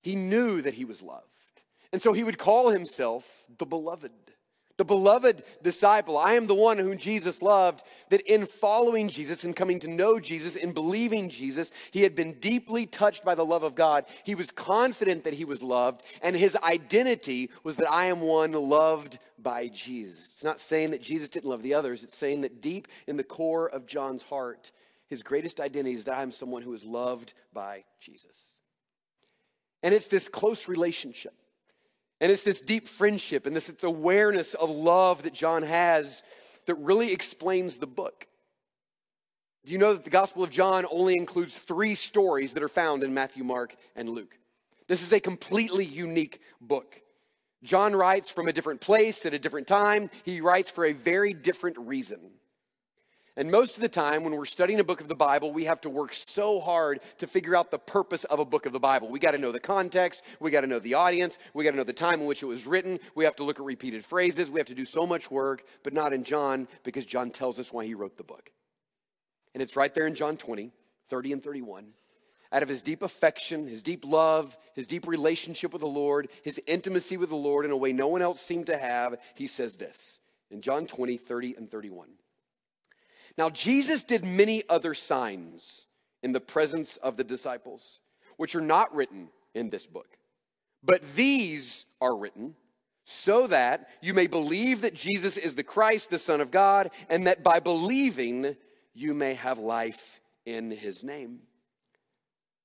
He 0.00 0.16
knew 0.16 0.62
that 0.62 0.72
he 0.72 0.86
was 0.86 1.02
loved, 1.02 1.26
and 1.92 2.00
so 2.00 2.14
he 2.14 2.24
would 2.24 2.38
call 2.38 2.70
himself 2.70 3.44
the 3.58 3.66
beloved 3.66 4.12
the 4.76 4.84
beloved 4.84 5.42
disciple. 5.62 6.18
I 6.18 6.34
am 6.34 6.46
the 6.46 6.54
one 6.54 6.78
whom 6.78 6.98
Jesus 6.98 7.40
loved, 7.40 7.82
that 8.10 8.20
in 8.22 8.46
following 8.46 9.08
Jesus 9.08 9.44
and 9.44 9.56
coming 9.56 9.78
to 9.80 9.88
know 9.88 10.20
Jesus, 10.20 10.56
in 10.56 10.72
believing 10.72 11.28
Jesus, 11.28 11.70
he 11.90 12.02
had 12.02 12.14
been 12.14 12.34
deeply 12.34 12.86
touched 12.86 13.24
by 13.24 13.34
the 13.34 13.44
love 13.44 13.62
of 13.62 13.74
God. 13.74 14.04
He 14.24 14.34
was 14.34 14.50
confident 14.50 15.24
that 15.24 15.34
he 15.34 15.44
was 15.44 15.62
loved, 15.62 16.02
and 16.22 16.36
his 16.36 16.56
identity 16.56 17.50
was 17.62 17.76
that 17.76 17.90
I 17.90 18.06
am 18.06 18.20
one 18.20 18.52
loved 18.52 19.18
by 19.38 19.68
Jesus. 19.68 20.18
It's 20.18 20.44
not 20.44 20.60
saying 20.60 20.90
that 20.90 21.02
Jesus 21.02 21.30
didn't 21.30 21.48
love 21.48 21.62
the 21.62 21.74
others, 21.74 22.04
it's 22.04 22.16
saying 22.16 22.42
that 22.42 22.60
deep 22.60 22.88
in 23.06 23.16
the 23.16 23.24
core 23.24 23.68
of 23.68 23.86
John's 23.86 24.24
heart, 24.24 24.72
his 25.08 25.22
greatest 25.22 25.60
identity 25.60 25.94
is 25.94 26.04
that 26.04 26.16
I 26.16 26.22
am 26.22 26.30
someone 26.30 26.62
who 26.62 26.74
is 26.74 26.84
loved 26.84 27.32
by 27.52 27.84
Jesus. 28.00 28.60
And 29.82 29.94
it's 29.94 30.08
this 30.08 30.28
close 30.28 30.68
relationship 30.68 31.34
and 32.20 32.32
it's 32.32 32.42
this 32.42 32.60
deep 32.60 32.88
friendship 32.88 33.46
and 33.46 33.54
this 33.54 33.74
awareness 33.82 34.54
of 34.54 34.70
love 34.70 35.22
that 35.24 35.34
John 35.34 35.62
has 35.62 36.22
that 36.66 36.74
really 36.76 37.12
explains 37.12 37.78
the 37.78 37.86
book. 37.86 38.26
Do 39.64 39.72
you 39.72 39.78
know 39.78 39.94
that 39.94 40.04
the 40.04 40.10
Gospel 40.10 40.44
of 40.44 40.50
John 40.50 40.86
only 40.90 41.14
includes 41.16 41.58
three 41.58 41.94
stories 41.94 42.52
that 42.52 42.62
are 42.62 42.68
found 42.68 43.02
in 43.02 43.12
Matthew, 43.12 43.42
Mark, 43.42 43.74
and 43.96 44.08
Luke? 44.08 44.38
This 44.86 45.02
is 45.02 45.12
a 45.12 45.20
completely 45.20 45.84
unique 45.84 46.40
book. 46.60 47.02
John 47.64 47.96
writes 47.96 48.30
from 48.30 48.46
a 48.46 48.52
different 48.52 48.80
place 48.80 49.26
at 49.26 49.34
a 49.34 49.38
different 49.38 49.66
time. 49.66 50.08
He 50.24 50.40
writes 50.40 50.70
for 50.70 50.84
a 50.84 50.92
very 50.92 51.34
different 51.34 51.78
reason. 51.78 52.30
And 53.38 53.50
most 53.50 53.76
of 53.76 53.82
the 53.82 53.88
time, 53.88 54.24
when 54.24 54.34
we're 54.34 54.46
studying 54.46 54.80
a 54.80 54.84
book 54.84 55.02
of 55.02 55.08
the 55.08 55.14
Bible, 55.14 55.52
we 55.52 55.64
have 55.64 55.82
to 55.82 55.90
work 55.90 56.14
so 56.14 56.58
hard 56.58 57.00
to 57.18 57.26
figure 57.26 57.54
out 57.54 57.70
the 57.70 57.78
purpose 57.78 58.24
of 58.24 58.38
a 58.38 58.46
book 58.46 58.64
of 58.64 58.72
the 58.72 58.80
Bible. 58.80 59.10
We 59.10 59.18
got 59.18 59.32
to 59.32 59.38
know 59.38 59.52
the 59.52 59.60
context, 59.60 60.24
we 60.40 60.50
got 60.50 60.62
to 60.62 60.66
know 60.66 60.78
the 60.78 60.94
audience, 60.94 61.36
we 61.52 61.62
got 61.62 61.72
to 61.72 61.76
know 61.76 61.84
the 61.84 61.92
time 61.92 62.20
in 62.20 62.26
which 62.26 62.42
it 62.42 62.46
was 62.46 62.66
written, 62.66 62.98
we 63.14 63.24
have 63.24 63.36
to 63.36 63.44
look 63.44 63.60
at 63.60 63.66
repeated 63.66 64.02
phrases, 64.04 64.50
we 64.50 64.58
have 64.58 64.68
to 64.68 64.74
do 64.74 64.86
so 64.86 65.06
much 65.06 65.30
work, 65.30 65.64
but 65.82 65.92
not 65.92 66.14
in 66.14 66.24
John 66.24 66.66
because 66.82 67.04
John 67.04 67.30
tells 67.30 67.60
us 67.60 67.70
why 67.72 67.84
he 67.84 67.92
wrote 67.92 68.16
the 68.16 68.24
book. 68.24 68.50
And 69.52 69.62
it's 69.62 69.76
right 69.76 69.92
there 69.92 70.06
in 70.06 70.14
John 70.14 70.38
20, 70.38 70.72
30 71.08 71.32
and 71.32 71.42
31. 71.42 71.88
Out 72.52 72.62
of 72.62 72.68
his 72.70 72.80
deep 72.80 73.02
affection, 73.02 73.66
his 73.66 73.82
deep 73.82 74.06
love, 74.06 74.56
his 74.74 74.86
deep 74.86 75.06
relationship 75.06 75.72
with 75.72 75.80
the 75.80 75.88
Lord, 75.88 76.30
his 76.42 76.60
intimacy 76.66 77.18
with 77.18 77.28
the 77.28 77.36
Lord 77.36 77.66
in 77.66 77.70
a 77.70 77.76
way 77.76 77.92
no 77.92 78.08
one 78.08 78.22
else 78.22 78.40
seemed 78.40 78.66
to 78.66 78.78
have, 78.78 79.16
he 79.34 79.46
says 79.46 79.76
this 79.76 80.20
in 80.50 80.62
John 80.62 80.86
20, 80.86 81.18
30 81.18 81.54
and 81.56 81.70
31. 81.70 82.08
Now, 83.38 83.50
Jesus 83.50 84.02
did 84.02 84.24
many 84.24 84.62
other 84.68 84.94
signs 84.94 85.86
in 86.22 86.32
the 86.32 86.40
presence 86.40 86.96
of 86.96 87.16
the 87.16 87.24
disciples, 87.24 88.00
which 88.36 88.54
are 88.54 88.60
not 88.60 88.94
written 88.94 89.28
in 89.54 89.70
this 89.70 89.86
book. 89.86 90.18
But 90.82 91.02
these 91.14 91.84
are 92.00 92.16
written 92.16 92.54
so 93.04 93.46
that 93.46 93.88
you 94.00 94.14
may 94.14 94.26
believe 94.26 94.80
that 94.80 94.94
Jesus 94.94 95.36
is 95.36 95.54
the 95.54 95.62
Christ, 95.62 96.10
the 96.10 96.18
Son 96.18 96.40
of 96.40 96.50
God, 96.50 96.90
and 97.08 97.26
that 97.26 97.42
by 97.42 97.60
believing 97.60 98.56
you 98.94 99.14
may 99.14 99.34
have 99.34 99.58
life 99.58 100.20
in 100.44 100.70
his 100.70 101.04
name. 101.04 101.40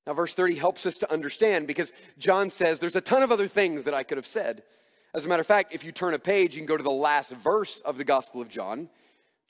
Now, 0.08 0.14
verse 0.14 0.34
30 0.34 0.56
helps 0.56 0.86
us 0.86 0.98
to 1.00 1.12
understand 1.12 1.68
because 1.68 1.94
John 2.18 2.50
says 2.50 2.80
there's 2.80 2.96
a 2.96 3.02
ton 3.02 3.22
of 3.22 3.32
other 3.32 3.48
things 3.48 3.84
that 3.84 3.94
I 3.94 4.04
could 4.04 4.18
have 4.18 4.26
said. 4.26 4.64
As 5.14 5.26
a 5.26 5.30
matter 5.30 5.42
of 5.42 5.48
fact, 5.48 5.76
if 5.76 5.84
you 5.84 5.92
turn 5.92 6.14
a 6.14 6.20
page, 6.20 6.56
you 6.56 6.62
can 6.62 6.68
go 6.68 6.78
to 6.78 6.84
the 6.84 6.90
last 6.90 7.32
verse 7.34 7.80
of 7.82 7.98
the 7.98 8.04
Gospel 8.04 8.42
of 8.42 8.50
John, 8.50 8.90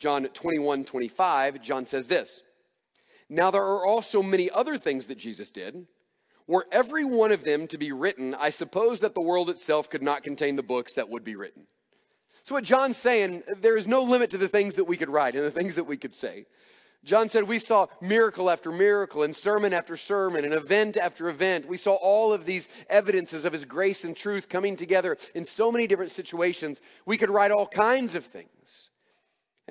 John 0.02 0.24
21 0.24 0.84
25, 0.84 1.62
John 1.62 1.86
says 1.86 2.08
this 2.08 2.42
Now 3.30 3.52
there 3.52 3.62
are 3.62 3.86
also 3.86 4.24
many 4.24 4.50
other 4.50 4.76
things 4.76 5.06
that 5.06 5.20
Jesus 5.20 5.52
did. 5.52 5.86
Were 6.48 6.66
every 6.72 7.06
one 7.06 7.32
of 7.32 7.44
them 7.44 7.68
to 7.68 7.78
be 7.78 7.92
written, 7.92 8.34
I 8.34 8.50
suppose 8.50 9.00
that 9.02 9.14
the 9.14 9.22
world 9.22 9.48
itself 9.48 9.92
could 9.92 10.02
not 10.02 10.24
contain 10.24 10.56
the 10.56 10.64
books 10.64 10.96
that 10.96 11.08
would 11.08 11.24
be 11.24 11.36
written. 11.36 11.68
So, 12.42 12.56
what 12.56 12.64
John's 12.64 12.98
saying, 12.98 13.44
there 13.62 13.78
is 13.78 13.86
no 13.86 14.02
limit 14.02 14.32
to 14.32 14.40
the 14.40 14.48
things 14.48 14.74
that 14.74 14.86
we 14.86 14.98
could 14.98 15.08
write 15.08 15.36
and 15.36 15.44
the 15.44 15.52
things 15.52 15.76
that 15.76 15.84
we 15.84 15.98
could 15.98 16.16
say. 16.16 16.48
John 17.04 17.30
said 17.30 17.44
we 17.44 17.60
saw 17.60 17.86
miracle 18.02 18.50
after 18.50 18.72
miracle 18.72 19.22
and 19.22 19.36
sermon 19.36 19.72
after 19.72 19.96
sermon 19.96 20.46
and 20.46 20.54
event 20.54 20.98
after 20.98 21.30
event. 21.30 21.68
We 21.68 21.78
saw 21.78 21.94
all 21.94 22.34
of 22.34 22.46
these 22.46 22.70
evidences 22.90 23.46
of 23.46 23.54
his 23.54 23.66
grace 23.66 24.04
and 24.04 24.18
truth 24.18 24.50
coming 24.50 24.76
together 24.76 25.18
in 25.36 25.44
so 25.44 25.72
many 25.72 25.86
different 25.86 26.12
situations. 26.12 26.82
We 27.06 27.18
could 27.18 27.30
write 27.30 27.52
all 27.52 27.68
kinds 27.68 28.16
of 28.16 28.26
things. 28.26 28.50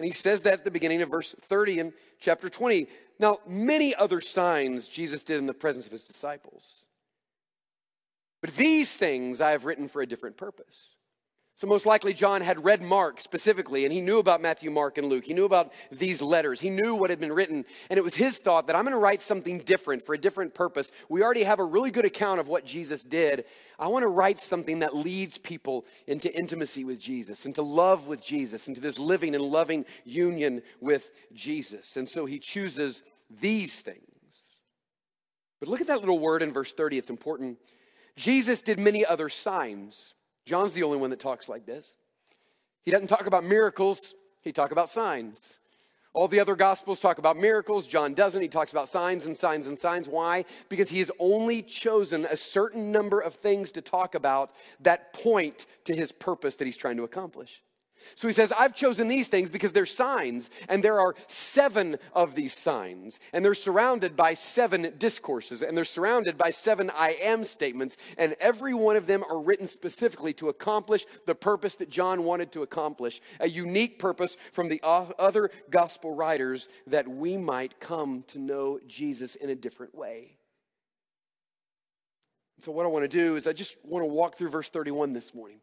And 0.01 0.07
he 0.07 0.13
says 0.13 0.41
that 0.45 0.55
at 0.55 0.65
the 0.65 0.71
beginning 0.71 1.03
of 1.03 1.11
verse 1.11 1.35
30 1.39 1.79
in 1.79 1.93
chapter 2.19 2.49
20. 2.49 2.87
Now, 3.19 3.37
many 3.47 3.95
other 3.95 4.23
signs 4.23 4.89
Jesus 4.89 5.23
did 5.23 5.37
in 5.39 5.45
the 5.45 5.53
presence 5.53 5.85
of 5.85 5.93
his 5.93 6.05
disciples. 6.05 6.87
But 8.41 8.55
these 8.55 8.97
things 8.97 9.43
I 9.43 9.51
have 9.51 9.67
written 9.67 9.89
for 9.89 10.01
a 10.01 10.07
different 10.07 10.39
purpose. 10.39 10.97
So, 11.61 11.67
most 11.67 11.85
likely, 11.85 12.15
John 12.15 12.41
had 12.41 12.65
read 12.65 12.81
Mark 12.81 13.21
specifically, 13.21 13.85
and 13.85 13.93
he 13.93 14.01
knew 14.01 14.19
about 14.19 14.41
Matthew, 14.41 14.71
Mark, 14.71 14.97
and 14.97 15.11
Luke. 15.11 15.27
He 15.27 15.35
knew 15.35 15.45
about 15.45 15.75
these 15.93 16.23
letters. 16.23 16.59
He 16.59 16.71
knew 16.71 16.95
what 16.95 17.11
had 17.11 17.21
been 17.21 17.35
written, 17.35 17.67
and 17.91 17.99
it 17.99 18.03
was 18.03 18.15
his 18.15 18.39
thought 18.39 18.67
that 18.67 18.77
I'm 18.77 18.85
going 18.85 18.95
to 18.95 18.99
write 18.99 19.21
something 19.21 19.59
different 19.59 20.03
for 20.03 20.15
a 20.15 20.19
different 20.19 20.55
purpose. 20.55 20.91
We 21.11 21.23
already 21.23 21.43
have 21.43 21.59
a 21.59 21.65
really 21.67 21.91
good 21.91 22.07
account 22.07 22.41
of 22.41 22.49
what 22.49 22.65
Jesus 22.65 23.03
did. 23.03 23.45
I 23.79 23.89
want 23.89 24.05
to 24.05 24.09
write 24.09 24.39
something 24.39 24.79
that 24.79 24.97
leads 24.97 25.37
people 25.37 25.85
into 26.07 26.35
intimacy 26.35 26.83
with 26.83 26.99
Jesus, 26.99 27.45
into 27.45 27.61
love 27.61 28.07
with 28.07 28.25
Jesus, 28.25 28.67
into 28.67 28.81
this 28.81 28.99
living 28.99 29.35
and 29.35 29.45
loving 29.45 29.85
union 30.07 30.63
with 30.81 31.13
Jesus. 31.35 31.99
And 31.99 32.09
so 32.09 32.25
he 32.25 32.39
chooses 32.39 33.03
these 33.29 33.83
things. 33.83 34.01
But 35.61 35.69
look 35.69 35.83
at 35.83 35.89
that 35.89 36.01
little 36.01 36.21
word 36.21 36.41
in 36.41 36.55
verse 36.55 36.73
30, 36.73 36.97
it's 36.97 37.11
important. 37.11 37.59
Jesus 38.17 38.63
did 38.63 38.79
many 38.79 39.05
other 39.05 39.29
signs 39.29 40.15
John's 40.51 40.73
the 40.73 40.83
only 40.83 40.99
one 40.99 41.11
that 41.11 41.21
talks 41.21 41.49
like 41.49 41.65
this. 41.65 41.97
He 42.83 42.91
doesn't 42.91 43.07
talk 43.07 43.27
about 43.27 43.45
miracles, 43.45 44.17
he 44.43 44.51
talks 44.51 44.73
about 44.73 44.89
signs. 44.89 45.61
All 46.13 46.27
the 46.27 46.41
other 46.41 46.57
gospels 46.57 46.99
talk 46.99 47.19
about 47.19 47.37
miracles. 47.37 47.87
John 47.87 48.15
doesn't. 48.15 48.43
He 48.43 48.49
talks 48.49 48.73
about 48.73 48.89
signs 48.89 49.27
and 49.27 49.37
signs 49.37 49.69
and 49.69 49.79
signs. 49.79 50.09
Why? 50.09 50.45
Because 50.69 50.91
he 50.91 50.99
has 50.99 51.09
only 51.21 51.63
chosen 51.63 52.25
a 52.25 52.37
certain 52.37 52.91
number 52.91 53.21
of 53.21 53.35
things 53.35 53.71
to 53.71 53.81
talk 53.81 54.17
about 54.17 54.51
that 54.81 55.13
point 55.13 55.67
to 55.85 55.95
his 55.95 56.11
purpose 56.11 56.57
that 56.57 56.65
he's 56.65 56.77
trying 56.77 56.97
to 56.97 57.05
accomplish. 57.05 57.63
So 58.15 58.29
he 58.29 58.35
says, 58.35 58.53
I've 58.59 58.75
chosen 58.75 59.09
these 59.09 59.29
things 59.29 59.51
because 59.51 59.73
they're 59.73 59.87
signs, 59.87 60.51
and 60.69 60.83
there 60.83 61.01
are 61.01 61.15
seven 61.27 61.97
of 62.13 62.35
these 62.35 62.55
signs, 62.55 63.21
and 63.33 63.45
they're 63.45 63.55
surrounded 63.55 64.17
by 64.17 64.35
seven 64.35 64.95
discourses, 64.99 65.63
and 65.63 65.77
they're 65.77 65.85
surrounded 65.85 66.37
by 66.37 66.51
seven 66.51 66.91
I 66.95 67.17
am 67.23 67.45
statements, 67.45 67.97
and 68.19 68.37
every 68.41 68.75
one 68.75 68.97
of 68.97 69.07
them 69.07 69.25
are 69.29 69.41
written 69.41 69.67
specifically 69.67 70.33
to 70.35 70.49
accomplish 70.49 71.07
the 71.27 71.35
purpose 71.35 71.77
that 71.77 71.91
John 71.91 72.25
wanted 72.25 72.53
to 72.53 72.63
accomplish, 72.63 73.21
a 73.39 73.49
unique 73.49 73.99
purpose 73.99 74.37
from 74.53 74.69
the 74.69 74.81
other 74.85 75.51
gospel 75.71 76.15
writers 76.15 76.69
that 76.87 77.09
we 77.09 77.37
might 77.37 77.81
come 77.81 78.25
to 78.29 78.39
know 78.39 78.81
Jesus 78.87 79.35
in 79.35 79.51
a 79.51 79.55
different 79.55 79.95
way. 79.95 80.37
So, 82.61 82.73
what 82.73 82.85
I 82.85 82.89
want 82.89 83.05
to 83.05 83.09
do 83.09 83.37
is 83.37 83.47
I 83.47 83.55
just 83.55 83.79
want 83.85 84.03
to 84.03 84.07
walk 84.07 84.37
through 84.37 84.51
verse 84.51 84.69
31 84.69 85.15
this 85.15 85.35
morning. 85.35 85.61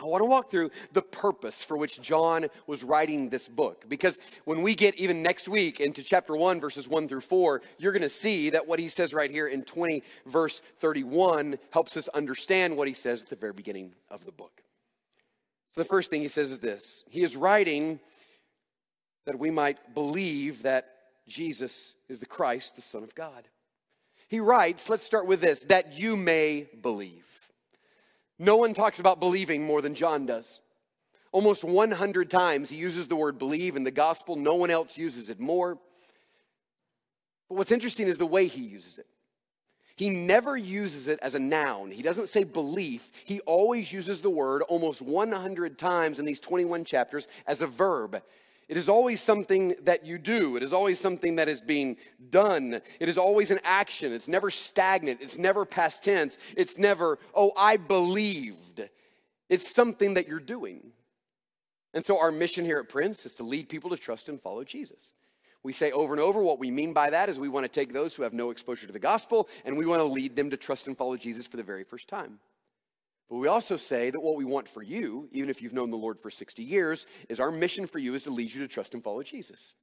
I 0.00 0.04
want 0.04 0.22
to 0.22 0.26
walk 0.26 0.50
through 0.50 0.70
the 0.92 1.02
purpose 1.02 1.64
for 1.64 1.76
which 1.76 2.00
John 2.00 2.46
was 2.68 2.84
writing 2.84 3.28
this 3.28 3.48
book. 3.48 3.84
Because 3.88 4.20
when 4.44 4.62
we 4.62 4.76
get 4.76 4.94
even 4.94 5.22
next 5.22 5.48
week 5.48 5.80
into 5.80 6.04
chapter 6.04 6.36
1, 6.36 6.60
verses 6.60 6.88
1 6.88 7.08
through 7.08 7.22
4, 7.22 7.62
you're 7.78 7.92
going 7.92 8.02
to 8.02 8.08
see 8.08 8.50
that 8.50 8.68
what 8.68 8.78
he 8.78 8.88
says 8.88 9.12
right 9.12 9.30
here 9.30 9.48
in 9.48 9.64
20, 9.64 10.04
verse 10.26 10.60
31, 10.76 11.58
helps 11.72 11.96
us 11.96 12.06
understand 12.08 12.76
what 12.76 12.86
he 12.86 12.94
says 12.94 13.22
at 13.22 13.28
the 13.28 13.36
very 13.36 13.52
beginning 13.52 13.92
of 14.08 14.24
the 14.24 14.30
book. 14.30 14.62
So 15.72 15.80
the 15.80 15.88
first 15.88 16.10
thing 16.10 16.22
he 16.22 16.28
says 16.28 16.52
is 16.52 16.60
this 16.60 17.04
He 17.08 17.22
is 17.22 17.36
writing 17.36 17.98
that 19.26 19.38
we 19.38 19.50
might 19.50 19.94
believe 19.94 20.62
that 20.62 20.88
Jesus 21.26 21.94
is 22.08 22.20
the 22.20 22.26
Christ, 22.26 22.76
the 22.76 22.82
Son 22.82 23.02
of 23.02 23.14
God. 23.14 23.48
He 24.28 24.40
writes, 24.40 24.88
let's 24.88 25.04
start 25.04 25.26
with 25.26 25.40
this, 25.40 25.60
that 25.64 25.98
you 25.98 26.16
may 26.16 26.68
believe. 26.82 27.27
No 28.38 28.56
one 28.56 28.74
talks 28.74 29.00
about 29.00 29.20
believing 29.20 29.64
more 29.64 29.82
than 29.82 29.94
John 29.94 30.26
does. 30.26 30.60
Almost 31.32 31.64
100 31.64 32.30
times 32.30 32.70
he 32.70 32.76
uses 32.76 33.08
the 33.08 33.16
word 33.16 33.38
believe 33.38 33.76
in 33.76 33.84
the 33.84 33.90
gospel. 33.90 34.36
No 34.36 34.54
one 34.54 34.70
else 34.70 34.96
uses 34.96 35.28
it 35.28 35.40
more. 35.40 35.78
But 37.48 37.56
what's 37.56 37.72
interesting 37.72 38.06
is 38.06 38.18
the 38.18 38.26
way 38.26 38.46
he 38.46 38.62
uses 38.62 38.98
it. 38.98 39.06
He 39.96 40.10
never 40.10 40.56
uses 40.56 41.08
it 41.08 41.18
as 41.22 41.34
a 41.34 41.40
noun. 41.40 41.90
He 41.90 42.02
doesn't 42.02 42.28
say 42.28 42.44
belief. 42.44 43.10
He 43.24 43.40
always 43.40 43.92
uses 43.92 44.20
the 44.22 44.30
word 44.30 44.62
almost 44.62 45.02
100 45.02 45.76
times 45.76 46.20
in 46.20 46.24
these 46.24 46.38
21 46.38 46.84
chapters 46.84 47.26
as 47.48 47.62
a 47.62 47.66
verb. 47.66 48.22
It 48.68 48.76
is 48.76 48.88
always 48.88 49.22
something 49.22 49.74
that 49.82 50.04
you 50.04 50.18
do. 50.18 50.56
It 50.56 50.62
is 50.62 50.74
always 50.74 51.00
something 51.00 51.36
that 51.36 51.48
is 51.48 51.62
being 51.62 51.96
done. 52.28 52.80
It 53.00 53.08
is 53.08 53.16
always 53.16 53.50
an 53.50 53.60
action. 53.64 54.12
It's 54.12 54.28
never 54.28 54.50
stagnant. 54.50 55.20
It's 55.22 55.38
never 55.38 55.64
past 55.64 56.04
tense. 56.04 56.36
It's 56.54 56.76
never, 56.76 57.18
oh, 57.34 57.52
I 57.56 57.78
believed. 57.78 58.88
It's 59.48 59.74
something 59.74 60.14
that 60.14 60.28
you're 60.28 60.38
doing. 60.38 60.92
And 61.94 62.04
so 62.04 62.20
our 62.20 62.30
mission 62.30 62.66
here 62.66 62.78
at 62.78 62.90
Prince 62.90 63.24
is 63.24 63.34
to 63.34 63.42
lead 63.42 63.70
people 63.70 63.88
to 63.90 63.96
trust 63.96 64.28
and 64.28 64.38
follow 64.40 64.64
Jesus. 64.64 65.14
We 65.62 65.72
say 65.72 65.90
over 65.90 66.12
and 66.12 66.20
over 66.20 66.42
what 66.42 66.58
we 66.58 66.70
mean 66.70 66.92
by 66.92 67.10
that 67.10 67.30
is 67.30 67.38
we 67.38 67.48
want 67.48 67.64
to 67.64 67.68
take 67.68 67.92
those 67.92 68.14
who 68.14 68.22
have 68.22 68.34
no 68.34 68.50
exposure 68.50 68.86
to 68.86 68.92
the 68.92 68.98
gospel 68.98 69.48
and 69.64 69.76
we 69.76 69.86
want 69.86 70.00
to 70.00 70.04
lead 70.04 70.36
them 70.36 70.50
to 70.50 70.56
trust 70.58 70.86
and 70.86 70.96
follow 70.96 71.16
Jesus 71.16 71.46
for 71.46 71.56
the 71.56 71.62
very 71.62 71.84
first 71.84 72.06
time. 72.06 72.38
But 73.28 73.36
we 73.36 73.48
also 73.48 73.76
say 73.76 74.10
that 74.10 74.20
what 74.20 74.36
we 74.36 74.44
want 74.44 74.68
for 74.68 74.82
you, 74.82 75.28
even 75.32 75.50
if 75.50 75.60
you've 75.60 75.74
known 75.74 75.90
the 75.90 75.96
Lord 75.96 76.18
for 76.18 76.30
60 76.30 76.62
years, 76.62 77.06
is 77.28 77.40
our 77.40 77.50
mission 77.50 77.86
for 77.86 77.98
you 77.98 78.14
is 78.14 78.22
to 78.22 78.30
lead 78.30 78.52
you 78.52 78.60
to 78.60 78.68
trust 78.68 78.94
and 78.94 79.04
follow 79.04 79.22
Jesus. 79.22 79.74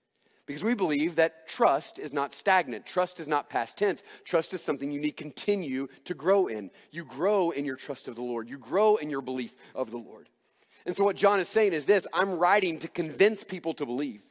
Because 0.47 0.63
we 0.63 0.75
believe 0.75 1.15
that 1.15 1.47
trust 1.47 1.97
is 1.97 2.13
not 2.13 2.31
stagnant. 2.31 2.85
Trust 2.85 3.19
is 3.19 3.27
not 3.27 3.49
past 3.49 3.77
tense. 3.77 4.03
Trust 4.23 4.53
is 4.53 4.63
something 4.63 4.91
you 4.91 4.99
need 4.99 5.17
to 5.17 5.23
continue 5.23 5.87
to 6.05 6.13
grow 6.13 6.47
in. 6.47 6.69
You 6.91 7.03
grow 7.03 7.49
in 7.51 7.65
your 7.65 7.75
trust 7.75 8.07
of 8.07 8.15
the 8.15 8.23
Lord, 8.23 8.49
you 8.49 8.57
grow 8.57 8.95
in 8.95 9.09
your 9.09 9.21
belief 9.21 9.55
of 9.73 9.91
the 9.91 9.97
Lord. 9.97 10.29
And 10.85 10.95
so, 10.95 11.03
what 11.03 11.15
John 11.15 11.39
is 11.39 11.49
saying 11.49 11.73
is 11.73 11.85
this 11.85 12.05
I'm 12.13 12.37
writing 12.37 12.77
to 12.79 12.87
convince 12.87 13.43
people 13.43 13.73
to 13.73 13.85
believe. 13.85 14.21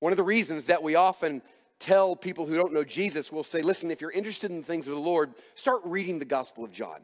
One 0.00 0.12
of 0.12 0.16
the 0.16 0.22
reasons 0.22 0.66
that 0.66 0.82
we 0.82 0.94
often 0.94 1.42
tell 1.78 2.16
people 2.16 2.46
who 2.46 2.56
don't 2.56 2.72
know 2.72 2.84
Jesus, 2.84 3.30
we'll 3.30 3.44
say, 3.44 3.60
listen, 3.60 3.90
if 3.90 4.00
you're 4.00 4.10
interested 4.10 4.50
in 4.50 4.58
the 4.58 4.66
things 4.66 4.86
of 4.86 4.94
the 4.94 5.00
Lord, 5.00 5.34
start 5.54 5.80
reading 5.84 6.18
the 6.18 6.24
Gospel 6.24 6.64
of 6.64 6.72
John. 6.72 7.00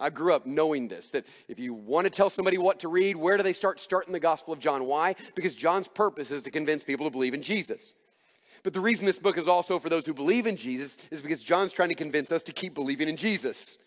I 0.00 0.10
grew 0.10 0.34
up 0.34 0.46
knowing 0.46 0.88
this 0.88 1.10
that 1.10 1.26
if 1.48 1.58
you 1.58 1.74
want 1.74 2.04
to 2.06 2.10
tell 2.10 2.30
somebody 2.30 2.58
what 2.58 2.80
to 2.80 2.88
read, 2.88 3.16
where 3.16 3.36
do 3.36 3.42
they 3.42 3.52
start? 3.52 3.80
Start 3.80 4.06
in 4.06 4.12
the 4.12 4.20
Gospel 4.20 4.52
of 4.52 4.60
John. 4.60 4.84
Why? 4.84 5.14
Because 5.34 5.54
John's 5.54 5.88
purpose 5.88 6.30
is 6.30 6.42
to 6.42 6.50
convince 6.50 6.84
people 6.84 7.06
to 7.06 7.10
believe 7.10 7.34
in 7.34 7.42
Jesus. 7.42 7.94
But 8.62 8.72
the 8.72 8.80
reason 8.80 9.06
this 9.06 9.18
book 9.18 9.38
is 9.38 9.48
also 9.48 9.78
for 9.78 9.88
those 9.88 10.06
who 10.06 10.14
believe 10.14 10.46
in 10.46 10.56
Jesus 10.56 10.98
is 11.10 11.20
because 11.20 11.42
John's 11.42 11.72
trying 11.72 11.90
to 11.90 11.94
convince 11.94 12.32
us 12.32 12.42
to 12.44 12.52
keep 12.52 12.74
believing 12.74 13.08
in 13.08 13.16
Jesus, 13.16 13.78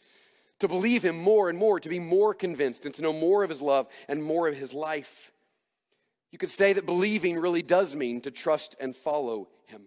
to 0.60 0.68
believe 0.68 1.04
him 1.04 1.18
more 1.18 1.50
and 1.50 1.58
more, 1.58 1.80
to 1.80 1.90
be 1.90 2.00
more 2.00 2.34
convinced, 2.34 2.86
and 2.86 2.96
to 2.96 3.02
know 3.02 3.14
more 3.14 3.44
of 3.44 3.50
his 3.50 3.62
love 3.62 3.88
and 4.08 4.24
more 4.24 4.48
of 4.48 4.56
his 4.56 4.74
life. 4.74 5.32
You 6.32 6.38
could 6.38 6.50
say 6.50 6.74
that 6.74 6.86
believing 6.86 7.38
really 7.38 7.62
does 7.62 7.96
mean 7.96 8.22
to 8.22 8.32
trust 8.32 8.76
and 8.80 8.96
follow 8.96 9.50
him. 9.66 9.82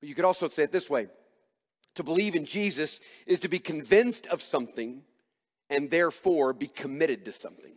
But 0.00 0.08
you 0.08 0.14
could 0.14 0.24
also 0.24 0.48
say 0.48 0.62
it 0.62 0.72
this 0.72 0.88
way 0.88 1.08
to 1.94 2.02
believe 2.02 2.34
in 2.34 2.46
Jesus 2.46 3.00
is 3.26 3.40
to 3.40 3.48
be 3.48 3.58
convinced 3.58 4.26
of 4.28 4.40
something 4.40 5.02
and 5.72 5.90
therefore 5.90 6.52
be 6.52 6.66
committed 6.66 7.24
to 7.24 7.32
something. 7.32 7.72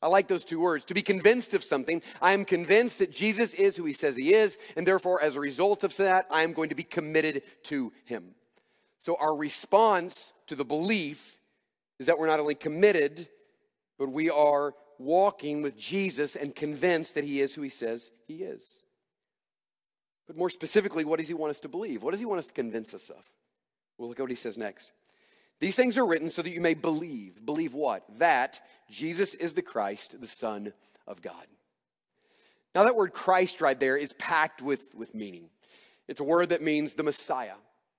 I 0.00 0.06
like 0.06 0.28
those 0.28 0.44
two 0.44 0.60
words. 0.60 0.84
To 0.86 0.94
be 0.94 1.02
convinced 1.02 1.54
of 1.54 1.64
something, 1.64 2.02
I 2.22 2.32
am 2.32 2.44
convinced 2.44 3.00
that 3.00 3.10
Jesus 3.10 3.54
is 3.54 3.76
who 3.76 3.84
he 3.84 3.92
says 3.92 4.16
he 4.16 4.32
is, 4.32 4.56
and 4.76 4.86
therefore, 4.86 5.20
as 5.20 5.34
a 5.34 5.40
result 5.40 5.82
of 5.82 5.96
that, 5.96 6.26
I 6.30 6.42
am 6.42 6.52
going 6.52 6.68
to 6.68 6.76
be 6.76 6.84
committed 6.84 7.42
to 7.64 7.92
him. 8.04 8.34
So, 8.98 9.16
our 9.20 9.34
response 9.34 10.32
to 10.46 10.54
the 10.54 10.64
belief 10.64 11.38
is 11.98 12.06
that 12.06 12.18
we're 12.18 12.28
not 12.28 12.38
only 12.38 12.54
committed, 12.54 13.28
but 13.98 14.10
we 14.10 14.30
are 14.30 14.74
walking 14.98 15.62
with 15.62 15.76
Jesus 15.76 16.36
and 16.36 16.54
convinced 16.54 17.14
that 17.14 17.24
he 17.24 17.40
is 17.40 17.54
who 17.54 17.62
he 17.62 17.68
says 17.68 18.10
he 18.26 18.42
is. 18.44 18.82
But 20.28 20.36
more 20.36 20.50
specifically, 20.50 21.04
what 21.04 21.18
does 21.18 21.28
he 21.28 21.34
want 21.34 21.50
us 21.50 21.60
to 21.60 21.68
believe? 21.68 22.02
What 22.02 22.12
does 22.12 22.20
he 22.20 22.26
want 22.26 22.38
us 22.38 22.48
to 22.48 22.52
convince 22.52 22.94
us 22.94 23.10
of? 23.10 23.24
Well, 23.96 24.08
look 24.08 24.20
at 24.20 24.22
what 24.22 24.30
he 24.30 24.36
says 24.36 24.58
next. 24.58 24.92
These 25.60 25.74
things 25.74 25.98
are 25.98 26.06
written 26.06 26.28
so 26.28 26.42
that 26.42 26.50
you 26.50 26.60
may 26.60 26.74
believe. 26.74 27.44
Believe 27.44 27.74
what? 27.74 28.04
That 28.18 28.60
Jesus 28.90 29.34
is 29.34 29.54
the 29.54 29.62
Christ, 29.62 30.20
the 30.20 30.26
Son 30.26 30.72
of 31.06 31.20
God. 31.20 31.46
Now, 32.74 32.84
that 32.84 32.96
word 32.96 33.12
Christ 33.12 33.60
right 33.60 33.78
there 33.78 33.96
is 33.96 34.12
packed 34.14 34.62
with, 34.62 34.94
with 34.94 35.14
meaning. 35.14 35.48
It's 36.06 36.20
a 36.20 36.24
word 36.24 36.50
that 36.50 36.62
means 36.62 36.94
the 36.94 37.02
Messiah. 37.02 37.54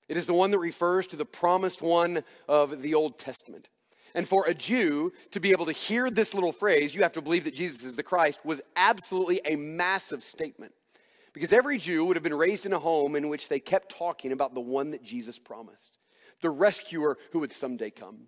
It 0.07 0.15
is 0.15 0.25
the 0.25 0.33
one 0.33 0.51
that 0.51 0.59
refers 0.59 1.05
to 1.07 1.15
the 1.15 1.25
promised 1.25 1.81
one 1.81 2.23
of 2.47 2.81
the 2.81 2.93
Old 2.93 3.19
Testament. 3.19 3.69
And 4.15 4.27
for 4.27 4.45
a 4.47 4.53
Jew 4.53 5.11
to 5.31 5.39
be 5.39 5.51
able 5.51 5.65
to 5.65 5.71
hear 5.71 6.09
this 6.09 6.33
little 6.33 6.51
phrase, 6.51 6.95
you 6.95 7.03
have 7.03 7.11
to 7.13 7.21
believe 7.21 7.43
that 7.43 7.53
Jesus 7.53 7.83
is 7.83 7.95
the 7.95 8.03
Christ, 8.03 8.39
was 8.43 8.61
absolutely 8.75 9.41
a 9.45 9.55
massive 9.55 10.23
statement. 10.23 10.73
Because 11.33 11.53
every 11.53 11.77
Jew 11.77 12.05
would 12.05 12.15
have 12.15 12.23
been 12.23 12.33
raised 12.33 12.65
in 12.65 12.73
a 12.73 12.79
home 12.79 13.15
in 13.15 13.29
which 13.29 13.49
they 13.49 13.59
kept 13.59 13.95
talking 13.95 14.31
about 14.31 14.55
the 14.55 14.61
one 14.61 14.91
that 14.91 15.03
Jesus 15.03 15.37
promised 15.37 15.99
the 16.41 16.49
rescuer 16.49 17.17
who 17.31 17.39
would 17.39 17.51
someday 17.51 17.89
come. 17.89 18.27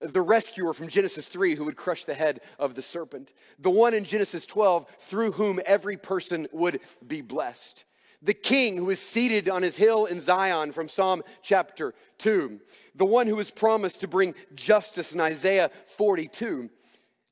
The 0.00 0.20
rescuer 0.20 0.74
from 0.74 0.88
Genesis 0.88 1.28
3 1.28 1.54
who 1.54 1.64
would 1.64 1.76
crush 1.76 2.04
the 2.04 2.14
head 2.14 2.40
of 2.58 2.74
the 2.74 2.82
serpent. 2.82 3.32
The 3.58 3.70
one 3.70 3.94
in 3.94 4.04
Genesis 4.04 4.44
12 4.44 4.86
through 4.98 5.32
whom 5.32 5.60
every 5.64 5.96
person 5.96 6.46
would 6.52 6.80
be 7.06 7.22
blessed. 7.22 7.84
The 8.22 8.34
king 8.34 8.76
who 8.76 8.90
is 8.90 9.00
seated 9.00 9.48
on 9.48 9.62
his 9.62 9.76
hill 9.76 10.06
in 10.06 10.20
Zion 10.20 10.72
from 10.72 10.88
Psalm 10.88 11.22
chapter 11.42 11.94
2. 12.18 12.60
The 12.94 13.04
one 13.04 13.26
who 13.26 13.36
was 13.36 13.50
promised 13.50 14.00
to 14.00 14.08
bring 14.08 14.34
justice 14.54 15.14
in 15.14 15.20
Isaiah 15.20 15.70
42. 15.86 16.68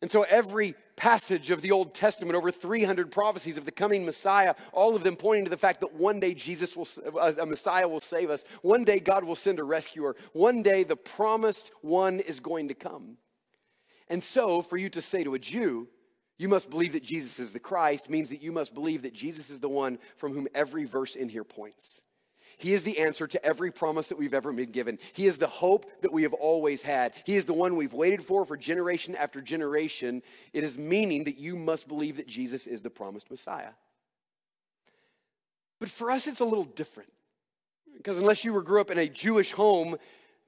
And 0.01 0.11
so 0.11 0.23
every 0.23 0.75
passage 0.97 1.51
of 1.51 1.63
the 1.63 1.71
Old 1.71 1.95
Testament, 1.95 2.37
over 2.37 2.51
300 2.51 3.11
prophecies 3.11 3.57
of 3.57 3.65
the 3.65 3.73
coming 3.73 4.05
Messiah, 4.05 4.55
all 4.73 4.95
of 4.95 5.03
them 5.03 5.17
pointing 5.17 5.45
to 5.45 5.51
the 5.51 5.57
fact 5.57 5.81
that 5.81 5.95
one 5.95 6.21
day 6.21 6.35
Jesus 6.35 6.77
will, 6.77 6.89
uh, 7.21 7.33
a 7.41 7.47
Messiah 7.47 7.89
will 7.89 8.01
save 8.01 8.31
us. 8.31 8.45
One 8.63 8.85
day 8.85 9.01
God 9.01 9.25
will 9.25 9.37
send 9.37 9.59
a 9.59 9.65
rescuer. 9.65 10.17
One 10.33 10.63
day 10.63 10.85
the 10.85 10.97
promised 10.97 11.73
one 11.83 12.21
is 12.21 12.41
going 12.41 12.69
to 12.69 12.75
come. 12.75 13.17
And 14.09 14.23
so, 14.23 14.61
for 14.61 14.77
you 14.77 14.91
to 14.91 15.03
say 15.03 15.25
to 15.25 15.35
a 15.35 15.39
Jew, 15.39 15.89
you 16.37 16.49
must 16.49 16.69
believe 16.69 16.93
that 16.93 17.03
Jesus 17.03 17.39
is 17.39 17.53
the 17.53 17.61
Christ, 17.61 18.11
means 18.11 18.29
that 18.31 18.43
you 18.43 18.53
must 18.53 18.75
believe 18.75 19.03
that 19.03 19.15
Jesus 19.15 19.51
is 19.51 19.61
the 19.61 19.69
one 19.69 19.99
from 20.17 20.35
whom 20.35 20.49
every 20.55 20.85
verse 20.85 21.15
in 21.17 21.29
here 21.29 21.45
points. 21.45 22.05
He 22.57 22.73
is 22.73 22.83
the 22.83 22.99
answer 22.99 23.27
to 23.27 23.45
every 23.45 23.71
promise 23.71 24.09
that 24.09 24.19
we've 24.19 24.35
ever 24.35 24.53
been 24.53 24.71
given. 24.71 24.99
He 25.13 25.27
is 25.27 25.39
the 25.39 25.47
hope 25.47 25.87
that 26.03 26.13
we 26.13 26.23
have 26.23 26.33
always 26.33 26.83
had. 26.83 27.15
He 27.25 27.37
is 27.37 27.45
the 27.45 27.55
one 27.55 27.77
we've 27.77 27.93
waited 27.93 28.23
for 28.23 28.45
for 28.45 28.57
generation 28.57 29.15
after 29.15 29.41
generation. 29.41 30.23
It 30.53 30.65
is 30.65 30.79
meaning 30.79 31.25
that 31.25 31.39
you 31.39 31.57
must 31.57 31.89
believe 31.89 32.17
that 32.19 32.27
Jesus 32.27 32.67
is 32.67 32.83
the 32.83 32.91
promised 32.91 33.31
Messiah. 33.31 33.73
But 35.81 35.89
for 35.89 36.11
us, 36.11 36.27
it's 36.27 36.41
a 36.41 36.45
little 36.45 36.65
different. 36.65 37.11
Because 37.97 38.19
unless 38.19 38.45
you 38.45 38.53
were 38.53 38.63
grew 38.63 38.81
up 38.81 38.91
in 38.91 38.99
a 38.99 39.09
Jewish 39.09 39.53
home 39.53 39.97